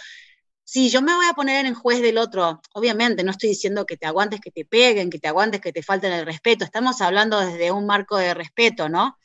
si 0.64 0.88
yo 0.88 1.03
me 1.03 1.14
voy 1.14 1.27
a 1.27 1.35
poner 1.35 1.66
en 1.66 1.75
juez 1.75 2.01
del 2.01 2.18
otro, 2.18 2.61
obviamente 2.75 3.25
no 3.25 3.33
estoy 3.33 3.51
diciendo 3.51 3.87
que 3.87 3.96
te 3.96 4.07
aguantes 4.07 4.40
que 4.40 4.51
te 4.51 4.64
peguen, 4.64 5.11
que 5.11 5.18
te 5.18 5.29
aguantes 5.29 5.61
que 5.61 5.73
te 5.73 5.83
falten 5.83 6.12
el 6.12 6.25
respeto, 6.27 6.64
estamos 6.64 7.01
hablando 7.01 7.40
desde 7.40 7.73
un 7.73 7.87
marco 7.87 8.16
de 8.16 8.35
respeto, 8.35 8.88
¿no? 8.88 9.18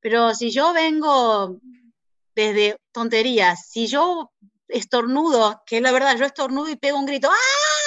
Pero 0.00 0.34
si 0.34 0.50
yo 0.50 0.72
vengo 0.72 1.60
desde 2.34 2.78
tonterías, 2.92 3.68
si 3.68 3.86
yo 3.86 4.32
estornudo, 4.68 5.62
que 5.66 5.80
la 5.80 5.92
verdad 5.92 6.16
yo 6.16 6.24
estornudo 6.24 6.68
y 6.70 6.76
pego 6.76 6.98
un 6.98 7.06
grito, 7.06 7.28
¡ah! 7.30 7.85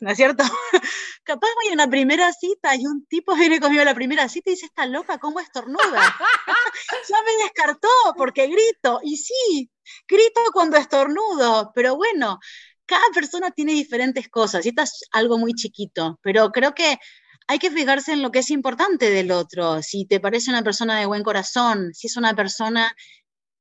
¿No 0.00 0.10
es 0.10 0.16
cierto? 0.16 0.44
Capaz 1.24 1.48
voy 1.56 1.70
a 1.70 1.74
una 1.74 1.88
primera 1.88 2.32
cita 2.32 2.74
y 2.76 2.86
un 2.86 3.06
tipo 3.06 3.34
viene 3.34 3.60
conmigo 3.60 3.82
a 3.82 3.86
la 3.86 3.94
primera 3.94 4.28
cita 4.28 4.50
y 4.50 4.54
dice, 4.54 4.66
está 4.66 4.86
loca, 4.86 5.18
¿cómo 5.18 5.40
estornuda? 5.40 5.80
ya 7.08 7.22
me 7.22 7.44
descartó 7.44 7.88
porque 8.16 8.46
grito. 8.46 9.00
Y 9.02 9.16
sí, 9.16 9.70
grito 10.08 10.40
cuando 10.52 10.76
estornudo, 10.76 11.72
pero 11.74 11.96
bueno, 11.96 12.38
cada 12.86 13.06
persona 13.14 13.50
tiene 13.50 13.72
diferentes 13.72 14.28
cosas 14.28 14.64
y 14.66 14.70
esto 14.70 14.82
es 14.82 15.04
algo 15.12 15.38
muy 15.38 15.54
chiquito, 15.54 16.18
pero 16.22 16.50
creo 16.50 16.74
que 16.74 16.98
hay 17.46 17.58
que 17.58 17.70
fijarse 17.70 18.12
en 18.12 18.22
lo 18.22 18.30
que 18.30 18.40
es 18.40 18.50
importante 18.50 19.10
del 19.10 19.32
otro, 19.32 19.82
si 19.82 20.06
te 20.06 20.20
parece 20.20 20.50
una 20.50 20.62
persona 20.62 20.98
de 20.98 21.06
buen 21.06 21.24
corazón, 21.24 21.92
si 21.94 22.06
es 22.06 22.16
una 22.16 22.34
persona 22.34 22.92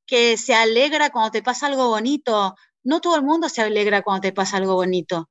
que 0.05 0.37
se 0.37 0.55
alegra 0.55 1.11
cuando 1.11 1.31
te 1.31 1.43
pasa 1.43 1.67
algo 1.67 1.89
bonito. 1.89 2.55
No 2.83 2.99
todo 3.01 3.15
el 3.15 3.23
mundo 3.23 3.49
se 3.49 3.61
alegra 3.61 4.01
cuando 4.01 4.21
te 4.21 4.33
pasa 4.33 4.57
algo 4.57 4.73
bonito. 4.75 5.29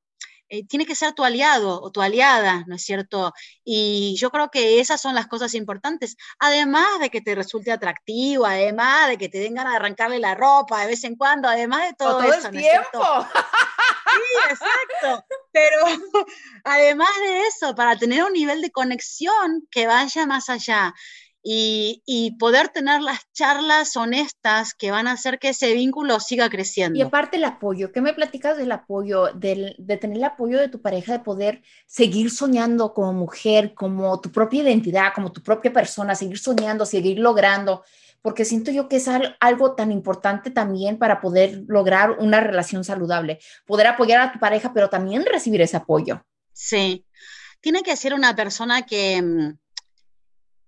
Eh, 0.51 0.67
tiene 0.67 0.87
que 0.87 0.95
ser 0.95 1.13
tu 1.13 1.25
aliado 1.25 1.81
o 1.83 1.91
tu 1.91 2.01
aliada, 2.01 2.65
¿no 2.67 2.77
es 2.77 2.83
cierto? 2.83 3.33
Y 3.65 4.17
yo 4.19 4.31
creo 4.31 4.51
que 4.51 4.81
esas 4.81 5.01
son 5.01 5.15
las 5.15 5.27
cosas 5.27 5.55
importantes, 5.55 6.17
además 6.39 6.87
de 7.01 7.11
que 7.11 7.21
te 7.21 7.35
resulte 7.35 7.71
atractivo, 7.71 8.47
además 8.47 9.09
de 9.09 9.19
que 9.19 9.29
te 9.29 9.39
den 9.39 9.55
ganas 9.55 9.75
de 9.75 9.77
arrancarle 9.77 10.19
la 10.19 10.35
ropa 10.35 10.81
de 10.81 10.87
vez 10.87 11.05
en 11.05 11.17
cuando, 11.17 11.49
además 11.49 11.89
de 11.89 11.95
todo, 11.95 12.19
todo 12.19 12.33
eso. 12.33 12.49
El 12.49 12.59
tiempo. 12.59 13.27
Sí, 14.09 14.51
exacto. 14.51 15.27
Pero 15.53 15.77
además 16.65 17.11
de 17.21 17.47
eso, 17.47 17.75
para 17.75 17.97
tener 17.97 18.25
un 18.25 18.33
nivel 18.33 18.63
de 18.63 18.71
conexión 18.71 19.67
que 19.71 19.87
vaya 19.87 20.25
más 20.27 20.49
allá 20.49 20.95
y, 21.43 22.37
poder 22.39 22.69
tener 22.69 23.01
las 23.01 23.21
charlas 23.33 23.97
honestas 23.97 24.75
que 24.75 24.91
van 24.91 25.09
a 25.09 25.13
hacer 25.13 25.39
que 25.39 25.51
ese 25.51 25.73
vínculo 25.75 26.21
siga 26.21 26.49
creciendo. 26.49 26.99
Y 26.99 27.03
aparte 27.03 27.37
el 27.37 27.45
apoyo, 27.45 27.93
¿qué 27.93 28.01
me 28.01 28.13
platicas 28.13 28.57
del 28.57 28.73
apoyo, 28.73 29.29
de 29.35 29.99
tener 30.01 30.19
el 30.19 30.25
apoyo 30.25 30.59
de 30.59 30.69
tu 30.69 30.81
pareja, 30.81 31.13
de 31.13 31.21
poder 31.21 31.63
seguir 31.87 32.31
soñando 32.31 32.93
como 32.93 33.13
mujer, 33.13 33.75
como 33.75 34.21
tu 34.21 34.31
propia 34.31 34.63
identidad, 34.63 35.13
como 35.15 35.33
tu 35.33 35.43
propia 35.43 35.73
persona, 35.73 36.15
seguir 36.15 36.39
soñando, 36.39 36.85
seguir 36.85 37.19
logrando? 37.19 37.83
Porque 38.21 38.45
siento 38.45 38.71
yo 38.71 38.89
que 38.89 38.97
es 38.97 39.09
algo 39.41 39.75
tan 39.75 39.93
importante 39.93 40.51
también 40.51 40.99
para 40.99 41.21
poder 41.21 41.63
lograr 41.69 42.19
una 42.19 42.41
relación 42.41 42.83
saludable, 42.85 43.39
poder 43.65 43.87
apoyar 43.87 44.21
a 44.21 44.33
tu 44.33 44.39
pareja, 44.39 44.73
pero 44.75 44.91
también 44.91 45.25
recibir 45.25 45.63
ese 45.63 45.77
apoyo. 45.77 46.25
Sí, 46.53 47.07
tiene 47.61 47.83
que 47.83 47.97
ser 47.97 48.15
una 48.15 48.35
persona 48.35 48.83
que 48.83 49.23
mm, 49.23 49.59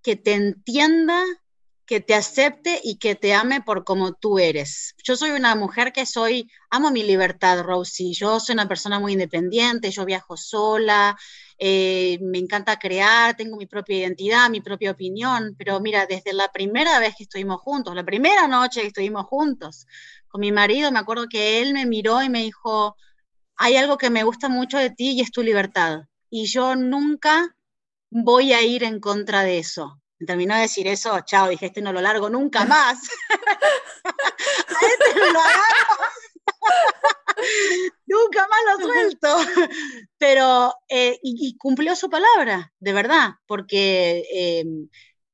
que 0.01 0.15
te 0.15 0.33
entienda 0.33 1.23
que 1.91 1.99
te 1.99 2.13
acepte 2.13 2.79
y 2.81 2.95
que 2.99 3.15
te 3.15 3.33
ame 3.33 3.59
por 3.59 3.83
como 3.83 4.13
tú 4.13 4.39
eres. 4.39 4.95
Yo 5.03 5.17
soy 5.17 5.31
una 5.31 5.55
mujer 5.55 5.91
que 5.91 6.05
soy, 6.05 6.49
amo 6.69 6.89
mi 6.89 7.03
libertad, 7.03 7.63
Rosie. 7.63 8.13
Yo 8.13 8.39
soy 8.39 8.53
una 8.53 8.65
persona 8.65 8.97
muy 8.97 9.11
independiente, 9.11 9.91
yo 9.91 10.05
viajo 10.05 10.37
sola, 10.37 11.17
eh, 11.57 12.17
me 12.21 12.37
encanta 12.37 12.79
crear, 12.79 13.35
tengo 13.35 13.57
mi 13.57 13.65
propia 13.65 13.97
identidad, 13.97 14.49
mi 14.49 14.61
propia 14.61 14.91
opinión, 14.91 15.53
pero 15.57 15.81
mira, 15.81 16.05
desde 16.05 16.31
la 16.31 16.49
primera 16.49 16.97
vez 16.99 17.13
que 17.17 17.23
estuvimos 17.23 17.59
juntos, 17.59 17.93
la 17.93 18.05
primera 18.05 18.47
noche 18.47 18.79
que 18.79 18.87
estuvimos 18.87 19.25
juntos 19.25 19.85
con 20.29 20.39
mi 20.39 20.53
marido, 20.53 20.93
me 20.93 20.99
acuerdo 20.99 21.27
que 21.27 21.61
él 21.61 21.73
me 21.73 21.85
miró 21.85 22.23
y 22.23 22.29
me 22.29 22.43
dijo, 22.43 22.95
hay 23.57 23.75
algo 23.75 23.97
que 23.97 24.09
me 24.09 24.23
gusta 24.23 24.47
mucho 24.47 24.77
de 24.77 24.91
ti 24.91 25.11
y 25.11 25.19
es 25.19 25.31
tu 25.31 25.43
libertad. 25.43 26.03
Y 26.29 26.45
yo 26.45 26.77
nunca 26.77 27.53
voy 28.11 28.53
a 28.53 28.61
ir 28.61 28.83
en 28.83 28.99
contra 28.99 29.43
de 29.43 29.57
eso 29.57 30.01
terminó 30.25 30.55
de 30.55 30.61
decir 30.61 30.87
eso, 30.87 31.19
chao, 31.25 31.49
dije, 31.49 31.67
este 31.67 31.81
no 31.81 31.93
lo 31.93 32.01
largo 32.01 32.29
nunca 32.29 32.65
más. 32.65 32.99
a 34.03 34.85
este 34.85 35.19
no 35.19 35.31
lo 35.31 35.39
agarro. 35.39 36.11
nunca 38.05 38.47
más 38.47 38.59
lo 38.79 38.87
suelto. 38.87 39.37
Pero, 40.17 40.73
eh, 40.89 41.19
y, 41.23 41.57
cumplió 41.57 41.95
su 41.95 42.09
palabra, 42.09 42.71
de 42.79 42.93
verdad, 42.93 43.31
porque 43.47 44.23
eh, 44.33 44.63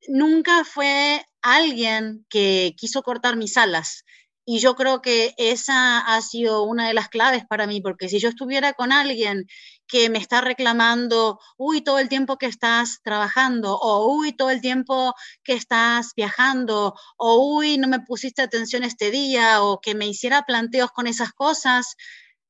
nunca 0.08 0.64
fue 0.64 1.26
alguien 1.42 2.26
que 2.30 2.74
quiso 2.78 3.02
cortar 3.04 3.36
mis 3.36 3.58
alas. 3.58 4.04
Y 4.46 4.60
yo 4.60 4.76
creo 4.76 5.02
que 5.02 5.34
esa 5.38 6.00
ha 6.00 6.22
sido 6.22 6.64
una 6.64 6.88
de 6.88 6.94
las 6.94 7.10
claves 7.10 7.44
para 7.46 7.68
mí, 7.68 7.82
porque 7.82 8.08
si 8.08 8.20
yo 8.20 8.30
estuviera 8.30 8.72
con 8.72 8.94
alguien 8.94 9.46
que 9.88 10.10
me 10.10 10.20
está 10.20 10.42
reclamando, 10.42 11.40
uy, 11.58 11.82
todo 11.82 12.00
el 12.00 12.10
tiempo 12.10 12.38
que 12.38 12.48
estás 12.48 13.00
trabajando, 13.04 13.78
o 13.78 14.14
uy, 14.16 14.34
todo 14.34 14.50
el 14.50 14.62
tiempo 14.62 15.14
que 15.44 15.54
estás 15.54 16.14
viajando, 16.16 16.94
o 17.18 17.56
uy, 17.58 17.78
no 17.78 17.88
me 17.88 18.02
pusiste 18.02 18.42
atención 18.42 18.84
este 18.84 19.12
día, 19.12 19.64
o 19.64 19.80
que 19.82 19.96
me 19.96 20.08
hiciera 20.08 20.44
planteos 20.44 20.92
con 20.92 21.08
esas 21.08 21.32
cosas, 21.34 21.96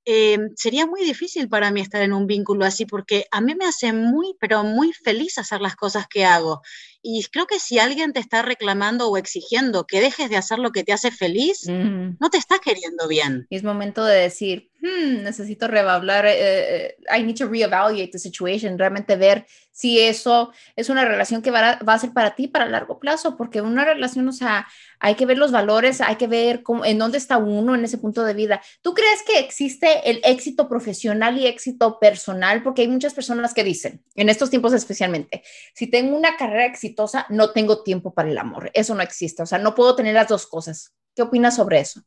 eh, 0.10 0.38
sería 0.56 0.86
muy 0.86 1.04
difícil 1.04 1.50
para 1.50 1.70
mí 1.70 1.82
estar 1.82 2.02
en 2.02 2.14
un 2.14 2.28
vínculo 2.28 2.64
así, 2.64 2.86
porque 2.86 3.26
a 3.30 3.42
mí 3.42 3.56
me 3.56 3.66
hace 3.66 3.92
muy, 3.92 4.36
pero 4.40 4.64
muy 4.64 4.94
feliz 4.94 5.38
hacer 5.38 5.60
las 5.60 5.76
cosas 5.76 6.08
que 6.08 6.24
hago. 6.26 6.62
Y 7.02 7.24
creo 7.32 7.46
que 7.46 7.60
si 7.60 7.80
alguien 7.80 8.14
te 8.14 8.20
está 8.20 8.42
reclamando 8.42 9.10
o 9.10 9.18
exigiendo 9.18 9.86
que 9.86 10.02
dejes 10.02 10.30
de 10.30 10.38
hacer 10.38 10.60
lo 10.60 10.72
que 10.72 10.84
te 10.84 10.94
hace 10.94 11.12
feliz, 11.12 11.68
no 11.68 12.30
te 12.30 12.38
está 12.38 12.60
queriendo 12.60 13.08
bien. 13.08 13.48
es 13.50 13.64
momento 13.64 14.04
de 14.04 14.20
decir, 14.22 14.70
hmm, 14.82 15.24
necesito 15.24 15.68
rehablar, 15.68 16.26
eh, 16.26 16.36
eh, 16.38 16.98
I 17.18 17.24
need 17.24 17.38
to 17.38 17.48
reevaluate 17.48 18.10
the 18.12 18.20
situation, 18.20 18.78
realmente 18.78 19.16
ver 19.16 19.46
si 19.72 20.00
eso 20.00 20.52
es 20.76 20.90
una 20.90 21.06
relación 21.06 21.44
que 21.44 21.52
va 21.52 21.74
a, 21.74 21.84
va 21.84 21.94
a 21.94 22.00
ser 22.00 22.12
para 22.12 22.34
ti 22.34 22.48
para 22.48 22.66
largo 22.66 23.00
plazo, 23.00 23.38
porque 23.38 23.62
una 23.62 23.86
relación, 23.86 24.28
o 24.28 24.34
sea, 24.34 24.68
hay 25.00 25.14
que 25.14 25.28
ver 25.28 25.38
los 25.38 25.52
valores, 25.52 26.02
hay 26.02 26.16
que 26.16 26.26
ver 26.26 26.64
cómo, 26.64 26.84
en 26.84 26.98
dónde 26.98 27.20
está 27.20 27.38
uno 27.38 27.76
en 27.76 27.86
ese 27.86 28.00
punto 28.00 28.24
de 28.24 28.34
vida. 28.34 28.60
¿Tú 28.82 28.96
crees 28.96 29.22
que 29.22 29.38
existe 29.38 30.10
el 30.10 30.20
éxito 30.24 30.68
profesional 30.68 31.38
y 31.38 31.46
éxito 31.46 32.00
personal? 32.00 32.64
Porque 32.64 32.82
hay 32.82 32.88
muchas 32.88 33.14
personas 33.14 33.54
que 33.54 33.64
dicen, 33.64 34.04
en 34.16 34.30
estos 34.30 34.50
tiempos 34.50 34.74
especialmente, 34.74 35.44
si 35.76 35.86
tengo 35.86 36.18
una 36.18 36.36
carrera 36.38 36.66
exitosa, 36.66 36.87
no 37.30 37.52
tengo 37.52 37.84
tiempo 37.84 38.14
para 38.14 38.30
el 38.30 38.38
amor. 38.38 38.72
Eso 38.74 38.96
no 38.96 39.02
existe, 39.02 39.44
o 39.44 39.46
sea, 39.46 39.60
no 39.60 39.76
puedo 39.76 39.96
tener 39.96 40.14
las 40.14 40.28
dos 40.28 40.48
cosas. 40.48 40.94
¿Qué 41.16 41.22
opinas 41.22 41.56
sobre 41.56 41.80
eso? 41.80 42.02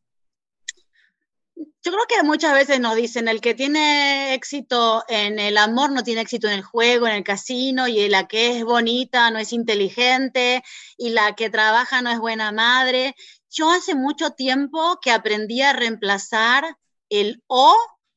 Yo 1.82 1.92
creo 1.92 2.04
que 2.06 2.22
muchas 2.22 2.52
veces 2.52 2.78
nos 2.78 2.94
dicen, 2.94 3.26
el 3.26 3.40
que 3.40 3.54
tiene 3.54 4.34
éxito 4.34 5.02
en 5.08 5.38
el 5.38 5.56
amor 5.56 5.90
no 5.90 6.02
tiene 6.02 6.20
éxito 6.20 6.46
en 6.46 6.54
el 6.54 6.62
juego, 6.62 7.06
en 7.06 7.14
el 7.14 7.24
casino, 7.24 7.88
y 7.88 8.06
la 8.08 8.28
que 8.28 8.58
es 8.58 8.64
bonita 8.64 9.30
no 9.30 9.38
es 9.38 9.52
inteligente, 9.54 10.62
y 10.98 11.10
la 11.10 11.34
que 11.34 11.48
trabaja 11.48 12.02
no 12.02 12.10
es 12.10 12.18
buena 12.18 12.52
madre. 12.52 13.14
Yo 13.50 13.70
hace 13.70 13.94
mucho 13.94 14.32
tiempo 14.32 14.98
que 15.00 15.10
aprendí 15.10 15.62
a 15.62 15.72
reemplazar 15.72 16.76
el 17.08 17.42
O 17.46 17.74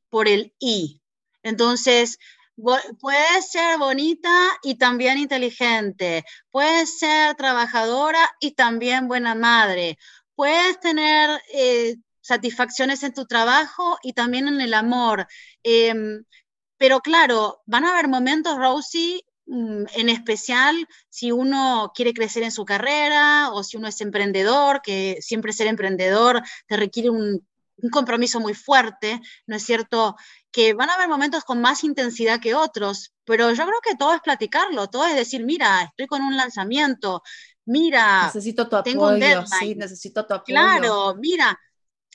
por 0.10 0.28
el 0.28 0.54
I. 0.60 1.02
Entonces, 1.41 2.19
puede 2.56 3.42
ser 3.42 3.78
bonita 3.78 4.32
y 4.63 4.76
también 4.76 5.18
inteligente, 5.18 6.24
puede 6.52 6.86
ser 6.86 7.36
trabajadora 7.36 8.30
y 8.39 8.52
también 8.52 9.08
buena 9.08 9.36
madre, 9.36 9.98
puedes 10.36 10.80
tener... 10.80 11.42
Eh, 11.54 11.96
satisfacciones 12.24 13.04
en 13.04 13.13
tu 13.13 13.26
trabajo 13.26 13.98
y 14.02 14.13
también 14.13 14.48
en 14.48 14.62
el 14.62 14.74
amor. 14.74 15.28
Em, 15.63 16.24
pero 16.78 17.02
claro, 17.02 17.62
van 17.66 17.86
a 17.86 17.92
haber 17.92 18.08
momentos, 18.08 18.58
Rosie, 18.58 19.22
mm, 19.46 19.86
en 19.96 20.10
especial 20.10 20.88
si 21.10 21.32
uno 21.32 21.92
quiere 21.96 22.13
crecer 22.13 22.44
en 22.44 22.52
su 22.52 22.66
carrera 22.66 23.52
o 23.52 23.63
si 23.63 23.78
uno 23.78 23.88
es 23.88 24.02
emprendedor, 24.02 24.82
que 24.82 25.18
siempre 25.22 25.54
ser 25.54 25.68
emprendedor 25.68 26.42
te 26.68 26.78
requiere 26.78 27.10
un, 27.10 27.46
un 27.78 27.90
compromiso 27.90 28.40
muy 28.40 28.54
fuerte, 28.54 29.20
¿no 29.48 29.56
es 29.56 29.64
cierto? 29.64 30.16
Que 30.52 30.74
van 30.74 30.90
a 30.90 30.96
haber 30.96 31.10
momentos 31.10 31.44
con 31.44 31.62
más 31.62 31.84
intensidad 31.84 32.40
que 32.40 32.56
otros, 32.56 33.14
pero 33.26 33.52
yo 33.52 33.66
creo 33.66 33.80
que 33.84 33.96
todo 33.96 34.14
es 34.14 34.22
platicarlo, 34.22 34.88
todo 34.88 35.06
es 35.06 35.16
decir, 35.16 35.44
mira, 35.44 35.84
estoy 35.84 36.08
con 36.08 36.22
un 36.22 36.38
lanzamiento, 36.38 37.24
mira, 37.66 38.26
necesito 38.26 38.68
tu 38.68 38.82
tengo 38.84 39.08
apoyo, 39.08 39.40
un 39.40 39.48
sí, 39.48 39.76
necesito 39.76 40.26
tu 40.26 40.34
apoyo. 40.34 40.54
Claro, 40.54 41.16
mira, 41.16 41.60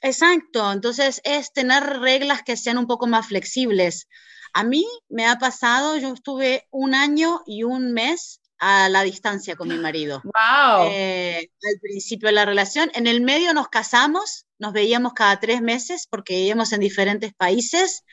Exacto, 0.00 0.72
entonces 0.72 1.20
es 1.24 1.52
tener 1.52 1.82
reglas 1.82 2.42
que 2.42 2.56
sean 2.56 2.78
un 2.78 2.86
poco 2.86 3.06
más 3.06 3.26
flexibles. 3.26 4.08
A 4.52 4.62
mí 4.64 4.86
me 5.08 5.26
ha 5.26 5.38
pasado, 5.38 5.96
yo 5.96 6.12
estuve 6.12 6.66
un 6.70 6.94
año 6.94 7.42
y 7.46 7.64
un 7.64 7.92
mes 7.92 8.40
a 8.58 8.88
la 8.88 9.02
distancia 9.02 9.56
con 9.56 9.68
mi 9.68 9.76
marido. 9.78 10.22
Wow. 10.24 10.88
Eh, 10.90 11.50
al 11.72 11.80
principio 11.80 12.28
de 12.28 12.34
la 12.34 12.44
relación. 12.44 12.90
En 12.94 13.06
el 13.06 13.20
medio 13.20 13.54
nos 13.54 13.68
casamos, 13.68 14.46
nos 14.58 14.72
veíamos 14.72 15.12
cada 15.14 15.38
tres 15.40 15.60
meses 15.62 16.06
porque 16.08 16.36
vivíamos 16.36 16.72
en 16.72 16.80
diferentes 16.80 17.34
países 17.34 18.04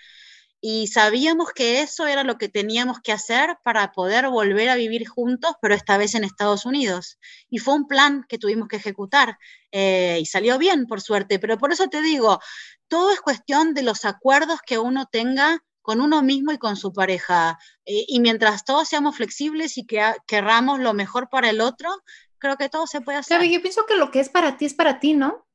y 0.68 0.88
sabíamos 0.88 1.52
que 1.52 1.82
eso 1.82 2.08
era 2.08 2.24
lo 2.24 2.40
que 2.40 2.50
teníamos 2.50 3.00
que 3.00 3.12
hacer 3.12 3.58
para 3.64 3.92
poder 3.92 4.30
volver 4.30 4.70
a 4.70 4.76
vivir 4.76 5.08
juntos, 5.08 5.54
pero 5.62 5.76
esta 5.76 5.98
vez 5.98 6.16
en 6.16 6.24
Estados 6.24 6.66
Unidos. 6.66 7.20
Y 7.52 7.60
fue 7.60 7.76
un 7.76 7.88
plan 7.88 8.26
que 8.28 8.40
tuvimos 8.40 8.68
que 8.68 8.78
ejecutar 8.78 9.38
eh, 9.72 10.18
y 10.20 10.26
salió 10.26 10.58
bien, 10.58 10.88
por 10.88 11.02
suerte. 11.02 11.38
Pero 11.38 11.60
por 11.60 11.72
eso 11.72 11.88
te 11.88 12.02
digo, 12.02 12.40
todo 12.88 13.12
es 13.12 13.22
cuestión 13.22 13.76
de 13.76 13.84
los 13.84 14.06
acuerdos 14.06 14.60
que 14.66 14.80
uno 14.80 15.06
tenga 15.06 15.64
con 15.86 16.02
uno 16.02 16.24
mismo 16.24 16.52
y 16.52 16.58
con 16.58 16.76
su 16.76 16.92
pareja. 16.92 17.60
Eh, 17.86 18.06
y 18.08 18.20
mientras 18.20 18.66
todos 18.66 18.90
seamos 18.90 19.18
flexibles 19.18 19.78
y 19.78 19.86
que 19.86 20.02
querramos 20.26 20.80
lo 20.80 20.96
mejor 20.96 21.30
para 21.30 21.52
el 21.52 21.62
otro, 21.62 21.90
creo 22.40 22.58
que 22.58 22.70
todo 22.70 22.88
se 22.88 23.02
puede 23.02 23.20
hacer. 23.20 23.44
yo 23.44 23.62
pienso 23.62 23.86
que 23.86 23.96
lo 23.96 24.10
que 24.10 24.20
es 24.20 24.30
para 24.30 24.58
ti 24.58 24.66
es 24.66 24.74
para 24.74 25.00
ti, 25.00 25.14
¿no? 25.14 25.46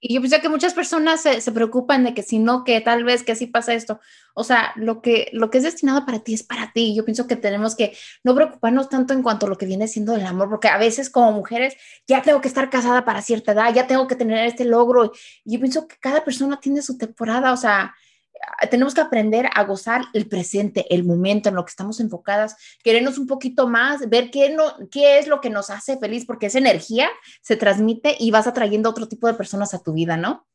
Y 0.00 0.14
yo 0.14 0.20
pienso 0.20 0.40
que 0.40 0.48
muchas 0.48 0.74
personas 0.74 1.22
se, 1.22 1.40
se, 1.40 1.50
preocupan 1.50 2.04
de 2.04 2.14
que 2.14 2.22
si 2.22 2.38
no, 2.38 2.62
que 2.62 2.80
tal 2.80 3.02
vez 3.02 3.24
que 3.24 3.32
así 3.32 3.48
pasa 3.48 3.74
esto. 3.74 3.98
O 4.32 4.44
sea, 4.44 4.72
lo 4.76 5.02
que, 5.02 5.28
lo 5.32 5.50
que 5.50 5.58
es 5.58 5.64
destinado 5.64 6.06
para 6.06 6.20
ti 6.20 6.34
es 6.34 6.44
para 6.44 6.70
ti. 6.72 6.94
Yo 6.94 7.04
pienso 7.04 7.26
que 7.26 7.34
tenemos 7.34 7.74
que 7.74 7.96
no 8.22 8.32
preocuparnos 8.36 8.88
tanto 8.88 9.12
en 9.12 9.24
cuanto 9.24 9.46
a 9.46 9.48
lo 9.48 9.58
que 9.58 9.66
viene 9.66 9.88
siendo 9.88 10.14
el 10.14 10.24
amor, 10.24 10.50
porque 10.50 10.68
a 10.68 10.78
veces 10.78 11.10
como 11.10 11.32
mujeres 11.32 11.74
ya 12.06 12.22
tengo 12.22 12.40
que 12.40 12.46
estar 12.46 12.70
casada 12.70 13.04
para 13.04 13.22
cierta 13.22 13.50
edad, 13.50 13.74
ya 13.74 13.88
tengo 13.88 14.06
que 14.06 14.14
tener 14.14 14.46
este 14.46 14.64
logro. 14.64 15.10
Y 15.44 15.54
yo 15.54 15.58
pienso 15.58 15.88
que 15.88 15.96
cada 15.98 16.24
persona 16.24 16.60
tiene 16.60 16.80
su 16.80 16.96
temporada. 16.96 17.52
O 17.52 17.56
sea, 17.56 17.92
tenemos 18.70 18.94
que 18.94 19.00
aprender 19.00 19.48
a 19.54 19.64
gozar 19.64 20.02
el 20.12 20.28
presente, 20.28 20.86
el 20.94 21.04
momento 21.04 21.48
en 21.48 21.54
lo 21.54 21.64
que 21.64 21.70
estamos 21.70 22.00
enfocadas, 22.00 22.56
querernos 22.82 23.18
un 23.18 23.26
poquito 23.26 23.68
más, 23.68 24.08
ver 24.08 24.30
qué, 24.30 24.50
no, 24.50 24.64
qué 24.90 25.18
es 25.18 25.28
lo 25.28 25.40
que 25.40 25.50
nos 25.50 25.70
hace 25.70 25.98
feliz, 25.98 26.24
porque 26.26 26.46
esa 26.46 26.58
energía 26.58 27.08
se 27.42 27.56
transmite 27.56 28.16
y 28.18 28.30
vas 28.30 28.46
atrayendo 28.46 28.90
otro 28.90 29.08
tipo 29.08 29.26
de 29.26 29.34
personas 29.34 29.74
a 29.74 29.82
tu 29.82 29.92
vida, 29.92 30.16
¿no? 30.16 30.46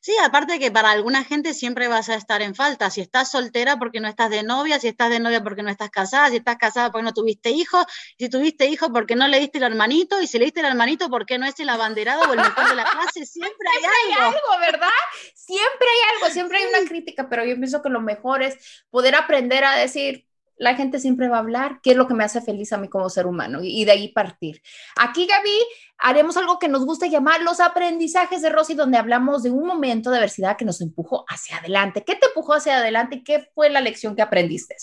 Sí, 0.00 0.14
aparte 0.22 0.58
que 0.58 0.70
para 0.70 0.90
alguna 0.90 1.24
gente 1.24 1.54
siempre 1.54 1.88
vas 1.88 2.08
a 2.08 2.14
estar 2.14 2.42
en 2.42 2.54
falta. 2.54 2.90
Si 2.90 3.00
estás 3.00 3.30
soltera 3.30 3.78
porque 3.78 4.00
no 4.00 4.08
estás 4.08 4.30
de 4.30 4.42
novia, 4.42 4.78
si 4.78 4.88
estás 4.88 5.10
de 5.10 5.20
novia 5.20 5.42
porque 5.42 5.62
no 5.62 5.70
estás 5.70 5.90
casada, 5.90 6.28
si 6.30 6.36
estás 6.36 6.56
casada 6.56 6.90
porque 6.90 7.04
no 7.04 7.12
tuviste 7.12 7.50
hijo, 7.50 7.84
si 8.18 8.28
tuviste 8.28 8.66
hijo 8.66 8.92
porque 8.92 9.16
no 9.16 9.28
le 9.28 9.40
diste 9.40 9.58
el 9.58 9.64
hermanito, 9.64 10.20
y 10.20 10.26
si 10.26 10.38
le 10.38 10.46
diste 10.46 10.60
el 10.60 10.66
hermanito 10.66 11.08
porque 11.10 11.38
no 11.38 11.46
es 11.46 11.58
el 11.60 11.68
abanderado 11.68 12.22
o 12.28 12.32
el 12.32 12.40
mejor 12.40 12.68
de 12.68 12.74
la 12.74 12.84
clase, 12.84 13.26
siempre 13.26 13.68
hay 13.72 13.80
siempre 13.80 14.14
algo. 14.14 14.24
Hay 14.24 14.34
algo, 14.34 14.60
¿verdad? 14.60 14.88
Siempre 15.34 15.86
hay 15.88 16.14
algo, 16.14 16.32
siempre 16.32 16.58
hay 16.58 16.64
una 16.66 16.88
crítica, 16.88 17.28
pero 17.28 17.44
yo 17.44 17.54
pienso 17.56 17.82
que 17.82 17.88
lo 17.88 18.00
mejor 18.00 18.42
es 18.42 18.84
poder 18.90 19.14
aprender 19.14 19.64
a 19.64 19.76
decir, 19.76 20.25
la 20.56 20.74
gente 20.74 20.98
siempre 20.98 21.28
va 21.28 21.36
a 21.36 21.40
hablar 21.40 21.80
qué 21.82 21.90
es 21.90 21.96
lo 21.96 22.06
que 22.06 22.14
me 22.14 22.24
hace 22.24 22.40
feliz 22.40 22.72
a 22.72 22.78
mí 22.78 22.88
como 22.88 23.10
ser 23.10 23.26
humano 23.26 23.60
y, 23.62 23.84
de 23.84 23.92
ahí 23.92 24.08
partir. 24.08 24.62
Aquí, 24.96 25.26
Gaby, 25.26 25.58
haremos 25.98 26.36
algo 26.36 26.58
que 26.58 26.68
nos 26.68 26.84
gusta 26.84 27.06
llamar 27.06 27.42
los 27.42 27.60
aprendizajes 27.60 28.42
de 28.42 28.48
Rosy, 28.48 28.74
donde 28.74 28.98
hablamos 28.98 29.42
de 29.42 29.50
un 29.50 29.66
momento 29.66 30.10
de 30.10 30.18
adversidad 30.18 30.56
que 30.56 30.64
nos 30.64 30.80
empujó 30.80 31.24
hacia 31.28 31.58
adelante. 31.58 32.04
¿Qué 32.04 32.14
te 32.14 32.26
empujó 32.26 32.54
hacia 32.54 32.78
adelante 32.78 33.16
y 33.16 33.24
qué 33.24 33.48
fue 33.54 33.68
la 33.70 33.80
lección 33.80 34.16
que 34.16 34.22
aprendiste? 34.22 34.76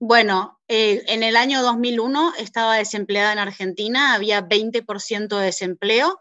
Bueno, 0.00 0.60
eh, 0.68 1.02
en 1.08 1.24
el 1.24 1.36
año 1.36 1.60
2001 1.62 2.34
estaba 2.38 2.76
desempleada 2.76 3.32
en 3.32 3.40
Argentina, 3.40 4.14
había 4.14 4.46
20% 4.46 5.38
de 5.38 5.44
desempleo. 5.44 6.18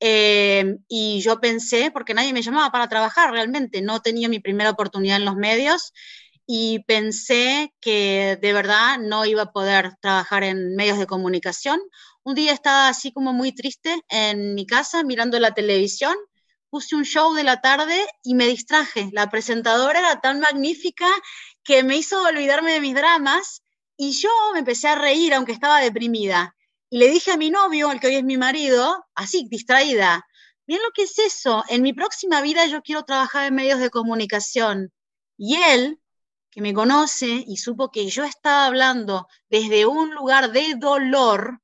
Eh, 0.00 0.76
y 0.86 1.20
yo 1.22 1.40
pensé, 1.40 1.90
porque 1.90 2.14
nadie 2.14 2.32
me 2.32 2.42
llamaba 2.42 2.70
para 2.70 2.88
trabajar 2.88 3.32
realmente, 3.32 3.82
no 3.82 4.00
tenía 4.00 4.28
mi 4.28 4.38
primera 4.38 4.70
oportunidad 4.70 5.16
en 5.16 5.24
los 5.24 5.34
medios, 5.34 5.92
y 6.50 6.78
pensé 6.84 7.74
que 7.78 8.38
de 8.40 8.52
verdad 8.54 8.98
no 8.98 9.26
iba 9.26 9.42
a 9.42 9.52
poder 9.52 9.92
trabajar 10.00 10.44
en 10.44 10.76
medios 10.76 10.98
de 10.98 11.06
comunicación. 11.06 11.78
Un 12.22 12.34
día 12.34 12.54
estaba 12.54 12.88
así 12.88 13.12
como 13.12 13.34
muy 13.34 13.54
triste 13.54 14.00
en 14.08 14.54
mi 14.54 14.66
casa 14.66 15.04
mirando 15.04 15.38
la 15.38 15.52
televisión, 15.52 16.16
puse 16.70 16.96
un 16.96 17.04
show 17.04 17.34
de 17.34 17.44
la 17.44 17.60
tarde 17.60 18.02
y 18.22 18.34
me 18.34 18.46
distraje. 18.46 19.10
La 19.12 19.28
presentadora 19.28 19.98
era 19.98 20.22
tan 20.22 20.40
magnífica 20.40 21.06
que 21.62 21.82
me 21.82 21.98
hizo 21.98 22.22
olvidarme 22.22 22.72
de 22.72 22.80
mis 22.80 22.94
dramas 22.94 23.62
y 23.98 24.12
yo 24.12 24.30
me 24.54 24.60
empecé 24.60 24.88
a 24.88 24.94
reír 24.94 25.34
aunque 25.34 25.52
estaba 25.52 25.80
deprimida. 25.82 26.56
Y 26.88 26.96
le 26.96 27.10
dije 27.10 27.32
a 27.32 27.36
mi 27.36 27.50
novio, 27.50 27.92
el 27.92 28.00
que 28.00 28.06
hoy 28.06 28.16
es 28.16 28.24
mi 28.24 28.38
marido, 28.38 29.04
así, 29.14 29.46
distraída, 29.50 30.26
miren 30.66 30.82
lo 30.82 30.92
que 30.92 31.02
es 31.02 31.18
eso, 31.18 31.62
en 31.68 31.82
mi 31.82 31.92
próxima 31.92 32.40
vida 32.40 32.64
yo 32.64 32.80
quiero 32.80 33.02
trabajar 33.04 33.44
en 33.48 33.54
medios 33.54 33.80
de 33.80 33.90
comunicación. 33.90 34.92
Y 35.36 35.56
él, 35.56 36.00
que 36.50 36.60
me 36.60 36.74
conoce 36.74 37.44
y 37.46 37.56
supo 37.56 37.90
que 37.90 38.08
yo 38.08 38.24
estaba 38.24 38.66
hablando 38.66 39.28
desde 39.48 39.86
un 39.86 40.14
lugar 40.14 40.52
de 40.52 40.74
dolor, 40.76 41.60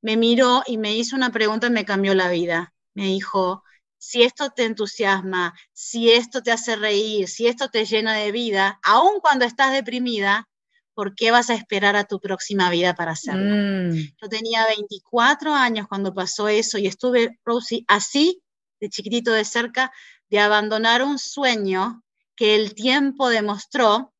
me 0.00 0.16
miró 0.16 0.62
y 0.66 0.78
me 0.78 0.94
hizo 0.94 1.16
una 1.16 1.30
pregunta 1.30 1.66
y 1.66 1.70
me 1.70 1.84
cambió 1.84 2.14
la 2.14 2.28
vida. 2.30 2.72
Me 2.94 3.04
dijo, 3.06 3.64
si 3.98 4.22
esto 4.22 4.50
te 4.50 4.64
entusiasma, 4.64 5.54
si 5.72 6.10
esto 6.10 6.42
te 6.42 6.52
hace 6.52 6.76
reír, 6.76 7.28
si 7.28 7.46
esto 7.46 7.68
te 7.68 7.84
llena 7.84 8.14
de 8.14 8.32
vida, 8.32 8.78
aun 8.82 9.20
cuando 9.20 9.44
estás 9.44 9.72
deprimida, 9.72 10.48
¿por 10.94 11.14
qué 11.14 11.30
vas 11.30 11.50
a 11.50 11.54
esperar 11.54 11.96
a 11.96 12.04
tu 12.04 12.20
próxima 12.20 12.70
vida 12.70 12.94
para 12.94 13.12
hacerlo? 13.12 13.54
Mm. 13.54 13.96
Yo 14.20 14.28
tenía 14.28 14.66
24 14.66 15.54
años 15.54 15.86
cuando 15.88 16.14
pasó 16.14 16.48
eso 16.48 16.78
y 16.78 16.86
estuve, 16.86 17.38
Rosie, 17.44 17.84
así, 17.88 18.42
de 18.80 18.88
chiquitito 18.88 19.32
de 19.32 19.44
cerca, 19.44 19.92
de 20.30 20.38
abandonar 20.38 21.02
un 21.02 21.18
sueño 21.18 22.02
que 22.36 22.54
el 22.54 22.74
tiempo 22.74 23.28
demostró 23.28 24.14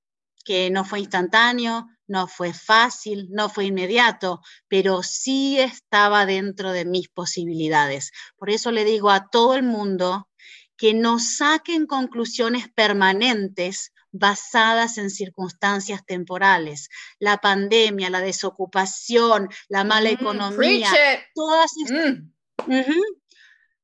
que 0.45 0.71
no 0.71 0.85
fue 0.85 1.01
instantáneo, 1.01 1.89
no 2.07 2.29
fue 2.29 2.53
fácil, 2.53 3.29
no 3.31 3.49
fue 3.49 3.67
inmediato, 3.67 4.41
pero 4.69 5.03
sí 5.03 5.59
estaba 5.59 6.25
dentro 6.25 6.73
de 6.73 6.85
mis 6.85 7.09
posibilidades. 7.09 8.13
Por 8.37 8.51
eso 8.51 8.71
le 8.71 8.85
digo 8.85 9.11
a 9.11 9.29
todo 9.29 9.55
el 9.55 9.65
mundo 9.65 10.29
que 10.77 10.95
no 10.95 11.19
saquen 11.19 11.87
conclusiones 11.87 12.69
permanentes 12.69 13.93
basadas 14.13 14.99
en 14.99 15.11
circunstancias 15.11 16.05
temporales. 16.07 16.89
La 17.19 17.39
pandemia, 17.39 18.11
la 18.11 18.21
desocupación, 18.21 19.49
la 19.69 19.85
mala 19.85 20.11
mm, 20.11 20.15
economía, 20.15 20.91
todas, 21.35 21.73
mm. 21.89 22.81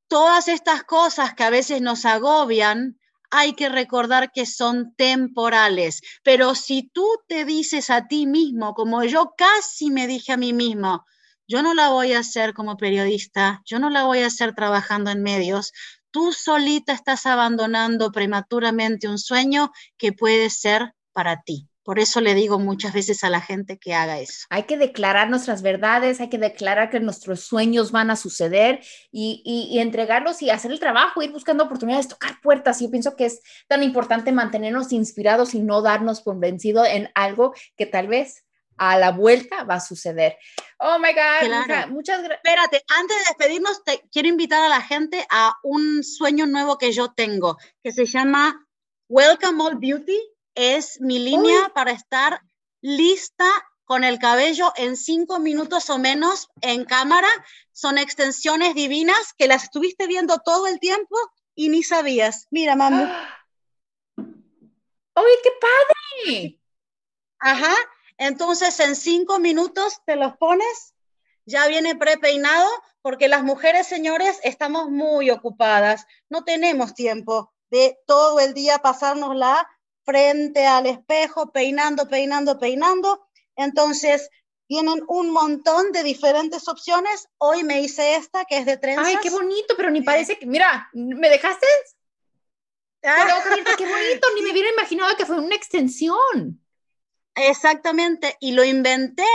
todas 0.06 0.48
estas 0.48 0.84
cosas 0.84 1.34
que 1.34 1.44
a 1.44 1.50
veces 1.50 1.80
nos 1.82 2.04
agobian, 2.04 2.98
hay 3.32 3.54
que 3.54 3.68
recordar 3.70 4.30
que 4.30 4.46
son 4.46 4.94
temporales. 4.94 6.02
Pero 6.22 6.54
si 6.54 6.90
tú 6.92 7.06
te 7.26 7.44
dices 7.46 7.90
a 7.90 8.06
ti 8.06 8.26
mismo, 8.26 8.74
como 8.74 9.02
yo 9.04 9.32
casi 9.36 9.90
me 9.90 10.06
dije 10.06 10.32
a 10.32 10.36
mí 10.36 10.52
mismo, 10.52 11.04
yo 11.48 11.62
no 11.62 11.74
la 11.74 11.88
voy 11.88 12.12
a 12.12 12.20
hacer 12.20 12.52
como 12.54 12.76
periodista, 12.76 13.62
yo 13.64 13.78
no 13.78 13.90
la 13.90 14.04
voy 14.04 14.20
a 14.20 14.26
hacer 14.26 14.54
trabajando 14.54 15.10
en 15.10 15.22
medios, 15.22 15.72
tú 16.10 16.32
solita 16.32 16.92
estás 16.92 17.26
abandonando 17.26 18.12
prematuramente 18.12 19.08
un 19.08 19.18
sueño 19.18 19.72
que 19.96 20.12
puede 20.12 20.50
ser 20.50 20.92
para 21.12 21.42
ti. 21.42 21.71
Por 21.84 21.98
eso 21.98 22.20
le 22.20 22.34
digo 22.34 22.60
muchas 22.60 22.92
veces 22.92 23.24
a 23.24 23.30
la 23.30 23.40
gente 23.40 23.76
que 23.76 23.92
haga 23.92 24.20
eso. 24.20 24.46
Hay 24.50 24.64
que 24.64 24.76
declarar 24.76 25.28
nuestras 25.30 25.62
verdades, 25.62 26.20
hay 26.20 26.28
que 26.28 26.38
declarar 26.38 26.90
que 26.90 27.00
nuestros 27.00 27.40
sueños 27.40 27.90
van 27.90 28.10
a 28.10 28.16
suceder 28.16 28.80
y, 29.10 29.78
entregarlos 29.78 30.42
y 30.42 30.50
hacer 30.50 30.70
el 30.70 30.78
trabajo, 30.78 31.22
ir 31.22 31.32
buscando 31.32 31.64
oportunidades, 31.64 32.06
tocar 32.06 32.40
puertas. 32.40 32.80
Yo 32.80 32.90
pienso 32.90 33.16
que 33.16 33.26
es 33.26 33.40
tan 33.66 33.82
importante 33.82 34.30
mantenernos 34.30 34.92
inspirados 34.92 35.54
y 35.54 35.60
no 35.60 35.82
darnos 35.82 36.20
por 36.20 36.38
vencido 36.38 36.84
en 36.84 37.10
algo 37.14 37.52
que 37.76 37.86
tal 37.86 38.06
vez 38.06 38.44
a 38.76 38.96
la 38.96 39.10
vuelta 39.10 39.64
va 39.64 39.74
a 39.74 39.80
suceder. 39.80 40.36
Oh 40.78 40.98
my 40.98 41.12
God, 41.12 41.88
muchas 41.90 42.22
gracias. 42.22 42.40
Espérate, 42.44 42.84
antes 42.88 43.16
de 43.16 43.24
despedirnos, 43.24 43.84
te 43.84 44.02
quiero 44.10 44.28
invitar 44.28 44.62
a 44.62 44.68
la 44.68 44.80
gente 44.80 45.26
a 45.30 45.54
un 45.64 46.04
sueño 46.04 46.46
nuevo 46.46 46.78
que 46.78 46.92
yo 46.92 47.12
tengo, 47.12 47.58
que 47.82 47.92
se 47.92 48.06
llama 48.06 48.66
Welcome 49.08 49.62
All 49.62 49.78
Beauty 49.78 50.31
es 50.54 51.00
mi 51.00 51.18
línea 51.18 51.70
para 51.74 51.92
estar 51.92 52.40
lista 52.80 53.46
con 53.84 54.04
el 54.04 54.18
cabello 54.18 54.72
en 54.76 54.96
cinco 54.96 55.38
minutos 55.38 55.90
o 55.90 55.98
menos 55.98 56.48
en 56.60 56.84
cámara. 56.84 57.28
Son 57.72 57.98
extensiones 57.98 58.74
divinas 58.74 59.34
que 59.36 59.48
las 59.48 59.64
estuviste 59.64 60.06
viendo 60.06 60.38
todo 60.38 60.66
el 60.66 60.80
tiempo 60.80 61.16
y 61.54 61.68
ni 61.68 61.82
sabías. 61.82 62.46
Mira, 62.50 62.76
mamu. 62.76 63.04
¡Oye, 65.14 65.34
qué 65.42 65.50
padre! 65.60 66.60
Ajá. 67.38 67.74
Entonces, 68.18 68.78
en 68.80 68.94
cinco 68.94 69.38
minutos 69.40 69.98
te 70.06 70.16
los 70.16 70.36
pones, 70.36 70.94
ya 71.44 71.66
viene 71.66 71.96
prepeinado, 71.96 72.68
porque 73.00 73.26
las 73.28 73.42
mujeres, 73.42 73.86
señores, 73.86 74.38
estamos 74.44 74.90
muy 74.90 75.30
ocupadas. 75.30 76.06
No 76.28 76.44
tenemos 76.44 76.94
tiempo 76.94 77.52
de 77.70 77.98
todo 78.06 78.38
el 78.38 78.54
día 78.54 78.78
pasárnosla 78.78 79.68
frente 80.04 80.66
al 80.66 80.86
espejo, 80.86 81.52
peinando, 81.52 82.08
peinando, 82.08 82.58
peinando. 82.58 83.28
Entonces, 83.56 84.28
tienen 84.66 85.02
un 85.08 85.30
montón 85.30 85.92
de 85.92 86.02
diferentes 86.02 86.68
opciones. 86.68 87.28
Hoy 87.38 87.62
me 87.62 87.80
hice 87.80 88.16
esta, 88.16 88.44
que 88.44 88.58
es 88.58 88.66
de 88.66 88.76
trenzas. 88.76 89.06
Ay, 89.06 89.16
qué 89.22 89.30
bonito, 89.30 89.74
pero 89.76 89.90
ni 89.90 90.02
parece 90.02 90.38
que, 90.38 90.46
mira, 90.46 90.88
¿me 90.92 91.28
dejaste? 91.28 91.66
Ah. 93.04 93.42
qué 93.76 93.86
bonito, 93.86 94.28
ni 94.34 94.42
me 94.42 94.52
hubiera 94.52 94.70
imaginado 94.70 95.16
que 95.16 95.26
fue 95.26 95.38
una 95.38 95.54
extensión. 95.54 96.60
Exactamente, 97.34 98.36
y 98.40 98.52
lo 98.52 98.64
inventé 98.64 99.26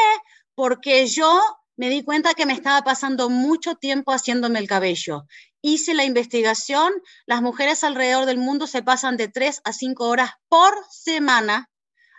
porque 0.56 1.06
yo 1.08 1.42
me 1.76 1.90
di 1.90 2.04
cuenta 2.04 2.34
que 2.34 2.46
me 2.46 2.54
estaba 2.54 2.82
pasando 2.84 3.30
mucho 3.30 3.76
tiempo 3.76 4.12
haciéndome 4.12 4.60
el 4.60 4.68
cabello 4.68 5.28
hice 5.62 5.94
la 5.94 6.04
investigación, 6.04 6.94
las 7.26 7.42
mujeres 7.42 7.84
alrededor 7.84 8.26
del 8.26 8.38
mundo 8.38 8.68
se 8.68 8.84
pasan 8.84 9.18
de 9.18 9.28
3 9.28 9.62
a 9.64 9.74
5 9.74 10.08
horas 10.08 10.32
por 10.48 10.74
semana 10.90 11.70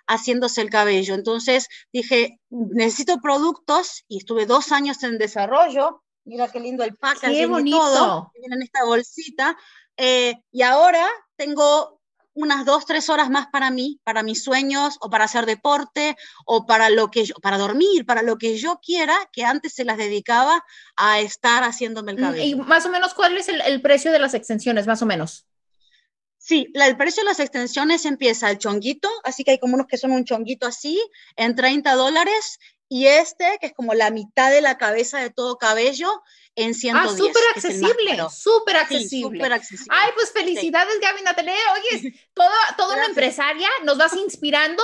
haciéndose 0.06 0.62
el 0.62 0.70
cabello. 0.70 1.14
Entonces 1.14 1.68
dije, 1.92 2.40
necesito 2.50 3.18
productos 3.20 4.04
y 4.08 4.18
estuve 4.18 4.46
dos 4.46 4.72
años 4.72 5.02
en 5.02 5.18
desarrollo. 5.18 6.02
Mira 6.24 6.48
qué 6.48 6.60
lindo 6.60 6.84
el 6.84 6.96
packaging 6.96 7.36
qué 7.36 7.46
bonito. 7.46 7.76
y 7.76 7.80
todo. 7.80 8.32
En 8.34 8.62
esta 8.62 8.84
bolsita. 8.84 9.56
Eh, 9.96 10.34
y 10.50 10.62
ahora 10.62 11.06
tengo 11.36 11.97
unas 12.38 12.64
dos, 12.64 12.86
tres 12.86 13.08
horas 13.10 13.30
más 13.30 13.48
para 13.48 13.70
mí, 13.70 14.00
para 14.04 14.22
mis 14.22 14.44
sueños 14.44 14.96
o 15.00 15.10
para 15.10 15.24
hacer 15.24 15.44
deporte 15.44 16.16
o 16.46 16.66
para 16.66 16.88
lo 16.88 17.10
que 17.10 17.24
yo, 17.24 17.34
para 17.42 17.58
dormir, 17.58 18.06
para 18.06 18.22
lo 18.22 18.38
que 18.38 18.56
yo 18.56 18.78
quiera, 18.80 19.16
que 19.32 19.44
antes 19.44 19.74
se 19.74 19.84
las 19.84 19.98
dedicaba 19.98 20.64
a 20.96 21.18
estar 21.18 21.64
haciéndome 21.64 22.12
el 22.12 22.18
mm, 22.18 22.20
cabello. 22.20 22.44
¿Y 22.44 22.54
más 22.54 22.86
o 22.86 22.90
menos 22.90 23.12
cuál 23.14 23.36
es 23.36 23.48
el, 23.48 23.82
precio 23.82 24.12
de 24.12 24.20
las 24.20 24.34
extensiones, 24.34 24.86
más 24.86 25.02
o 25.02 25.06
menos? 25.06 25.46
Sí, 26.36 26.70
el 26.74 26.96
precio 26.96 27.24
de 27.24 27.28
las 27.28 27.40
extensiones 27.40 28.04
empieza 28.04 28.48
el 28.50 28.58
chonguito, 28.58 29.10
así 29.24 29.42
que 29.42 29.50
hay 29.50 29.58
como 29.58 29.74
unos 29.74 29.88
que 29.88 29.98
son 29.98 30.12
un 30.12 30.24
chonguito 30.24 30.66
así, 30.66 31.02
en 31.36 31.56
30 31.56 31.92
dólares, 31.94 32.60
y 32.88 33.06
este, 33.06 33.58
que 33.60 33.66
es 33.66 33.72
como 33.72 33.94
la 33.94 34.10
mitad 34.10 34.50
de 34.50 34.60
la 34.60 34.78
cabeza 34.78 35.18
de 35.18 35.30
todo 35.30 35.58
cabello, 35.58 36.08
en 36.58 36.74
110. 36.74 37.12
Ah, 37.12 37.16
súper 37.16 37.42
accesible, 37.54 38.18
súper 38.30 38.76
accesible. 38.76 39.44
accesible. 39.44 39.96
Ay, 39.96 40.10
pues 40.14 40.32
felicidades, 40.32 40.98
Gaby 41.00 41.22
Natalia. 41.22 41.54
Oye, 41.74 42.28
toda, 42.34 42.50
toda 42.76 42.96
una 42.96 43.06
empresaria, 43.06 43.68
nos 43.84 43.96
vas 43.96 44.16
inspirando, 44.16 44.82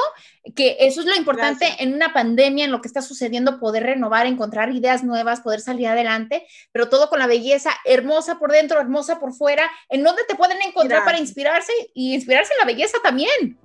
que 0.54 0.76
eso 0.78 1.00
es 1.00 1.06
lo 1.06 1.16
importante 1.16 1.66
en 1.80 1.92
una 1.94 2.12
pandemia, 2.12 2.64
en 2.64 2.70
lo 2.70 2.80
que 2.80 2.86
está 2.86 3.02
sucediendo, 3.02 3.58
poder 3.58 3.82
renovar, 3.82 4.26
encontrar 4.26 4.72
ideas 4.72 5.02
nuevas, 5.02 5.40
poder 5.40 5.60
salir 5.60 5.88
adelante, 5.88 6.46
pero 6.70 6.88
todo 6.88 7.10
con 7.10 7.18
la 7.18 7.26
belleza 7.26 7.72
hermosa 7.84 8.38
por 8.38 8.52
dentro, 8.52 8.80
hermosa 8.80 9.18
por 9.18 9.34
fuera. 9.34 9.68
¿En 9.88 10.04
dónde 10.04 10.22
te 10.28 10.36
pueden 10.36 10.62
encontrar 10.62 11.04
para 11.04 11.18
inspirarse 11.18 11.72
y 11.92 12.14
inspirarse 12.14 12.52
en 12.52 12.60
la 12.60 12.66
belleza 12.66 12.98
también? 13.02 13.58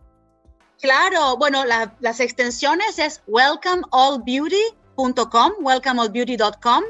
Claro, 0.82 1.38
bueno, 1.38 1.66
las 1.66 2.20
extensiones 2.22 3.00
es 3.00 3.22
welcomeallbeauty.com, 3.28 5.52
welcomeallbeauty.com. 5.60 6.84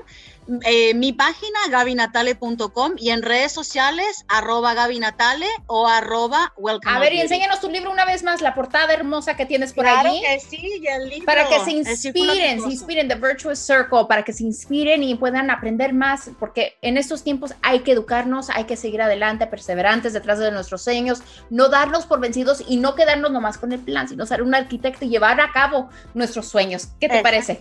Eh, 0.64 0.94
mi 0.96 1.14
página 1.14 1.60
gabinatale.com 1.70 2.94
y 2.98 3.12
en 3.12 3.22
redes 3.22 3.52
sociales 3.52 4.26
arroba 4.28 4.74
gabinatale 4.74 5.46
o 5.68 5.88
arroba 5.88 6.54
welcome. 6.58 6.96
A 6.96 7.00
ver, 7.00 7.14
y 7.14 7.22
enséñanos 7.22 7.60
tu 7.60 7.70
libro 7.70 7.92
una 7.92 8.06
vez 8.06 8.24
más, 8.24 8.42
la 8.42 8.56
portada 8.56 8.92
hermosa 8.94 9.36
que 9.36 9.46
tienes 9.46 9.74
por 9.74 9.84
claro 9.84 10.10
allí. 10.10 10.22
Que 10.22 10.40
sí, 10.40 10.82
y 10.82 10.88
el 10.88 11.10
libro. 11.10 11.26
Para 11.26 11.48
que 11.48 11.60
se 11.60 11.72
inspiren, 11.72 12.62
se 12.62 12.70
inspiren, 12.70 13.08
The 13.08 13.16
Virtuous 13.16 13.60
Circle, 13.60 14.06
para 14.08 14.24
que 14.24 14.34
se 14.34 14.44
inspiren 14.44 15.04
y 15.04 15.16
puedan 15.16 15.52
aprender 15.52 15.94
más, 15.94 16.32
porque 16.40 16.78
en 16.82 16.98
estos 16.98 17.24
tiempos 17.24 17.54
hay 17.62 17.82
que 17.82 17.92
educarnos, 17.92 18.50
hay 18.50 18.64
que 18.64 18.76
seguir 18.76 19.02
adelante, 19.02 19.46
perseverantes 19.46 20.14
detrás 20.14 20.40
de 20.40 20.52
nuestros 20.52 20.82
sueños, 20.82 21.22
no 21.50 21.70
darnos 21.70 22.06
por 22.06 22.20
vencidos 22.20 22.64
y 22.68 22.78
no 22.78 22.96
quedarnos 22.96 23.32
nomás 23.32 23.58
con 23.58 23.72
el 23.72 23.80
plan, 23.80 24.08
sino 24.08 24.26
ser 24.26 24.42
un 24.42 24.56
arquitecto 24.56 25.06
y 25.06 25.10
llevar 25.10 25.40
a 25.42 25.52
cabo 25.52 25.90
nuestros 26.14 26.48
sueños. 26.48 26.88
¿Qué 27.00 27.08
te 27.08 27.22
parece? 27.22 27.60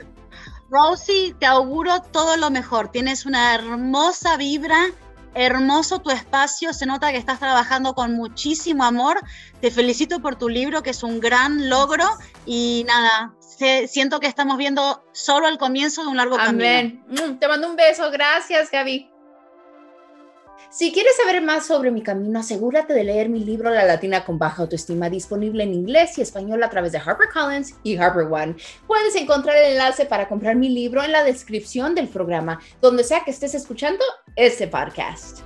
Rosie, 0.71 1.35
te 1.39 1.47
auguro 1.47 2.03
todo 2.03 2.37
lo 2.37 2.51
mejor. 2.51 2.89
Tienes 2.91 3.27
una 3.27 3.55
hermosa 3.55 4.37
vibra 4.37 4.93
hermoso 5.35 6.01
tu 6.01 6.11
espacio, 6.11 6.73
se 6.73 6.87
nota 6.87 7.13
que 7.13 7.19
estás 7.19 7.39
trabajando 7.39 7.95
con 7.95 8.15
muchísimo 8.15 8.85
amor. 8.85 9.21
Te 9.61 9.71
felicito 9.71 10.21
por 10.21 10.37
tu 10.37 10.49
libro, 10.49 10.83
que 10.83 10.91
es 10.91 11.03
un 11.03 11.21
gran 11.21 11.69
logro. 11.69 12.05
Y 12.47 12.85
nada, 12.87 13.35
siento 13.87 14.21
que 14.21 14.27
estamos 14.27 14.57
viendo 14.57 15.05
solo 15.13 15.49
el 15.49 15.59
comienzo 15.59 16.03
de 16.03 16.09
un 16.09 16.17
largo 16.17 16.39
Amén. 16.39 17.05
camino. 17.07 17.33
Mm, 17.33 17.39
te 17.39 17.49
mando 17.49 17.69
un 17.69 17.77
beso. 17.77 18.11
Gracias, 18.11 18.71
Gaby. 18.71 19.11
Si 20.71 20.93
quieres 20.93 21.17
saber 21.17 21.41
más 21.41 21.67
sobre 21.67 21.91
mi 21.91 22.03
camino, 22.03 22.41
asegúrate 22.41 22.93
de 22.93 23.03
leer 23.03 23.31
mi 23.31 23.43
libro 23.43 23.71
La 23.71 23.87
Latina 23.87 24.27
con 24.27 24.39
Baja 24.39 24.63
Autoestima, 24.63 25.09
disponible 25.09 25.65
en 25.65 25.73
inglés 25.73 26.19
y 26.19 26.21
español 26.21 26.63
a 26.63 26.69
través 26.69 26.93
de 26.93 26.99
HarperCollins 26.99 27.75
y 27.83 27.97
HarperOne. 27.97 28.55
Puedes 28.87 29.17
encontrar 29.17 29.57
el 29.57 29.73
enlace 29.73 30.05
para 30.05 30.29
comprar 30.29 30.57
mi 30.57 30.69
libro 30.69 31.03
en 31.03 31.13
la 31.13 31.25
descripción 31.25 31.95
del 31.95 32.09
programa, 32.09 32.61
donde 32.83 33.03
sea 33.03 33.25
que 33.25 33.31
estés 33.31 33.55
escuchando 33.55 34.05
este 34.37 34.69
podcast. 34.69 35.41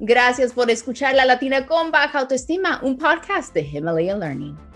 Gracias 0.00 0.52
por 0.52 0.70
escuchar 0.70 1.14
La 1.14 1.24
Latina 1.24 1.64
con 1.66 1.92
Baja 1.92 2.18
Autoestima, 2.18 2.80
un 2.82 2.98
podcast 2.98 3.54
de 3.54 3.62
Himalaya 3.62 4.16
Learning. 4.16 4.67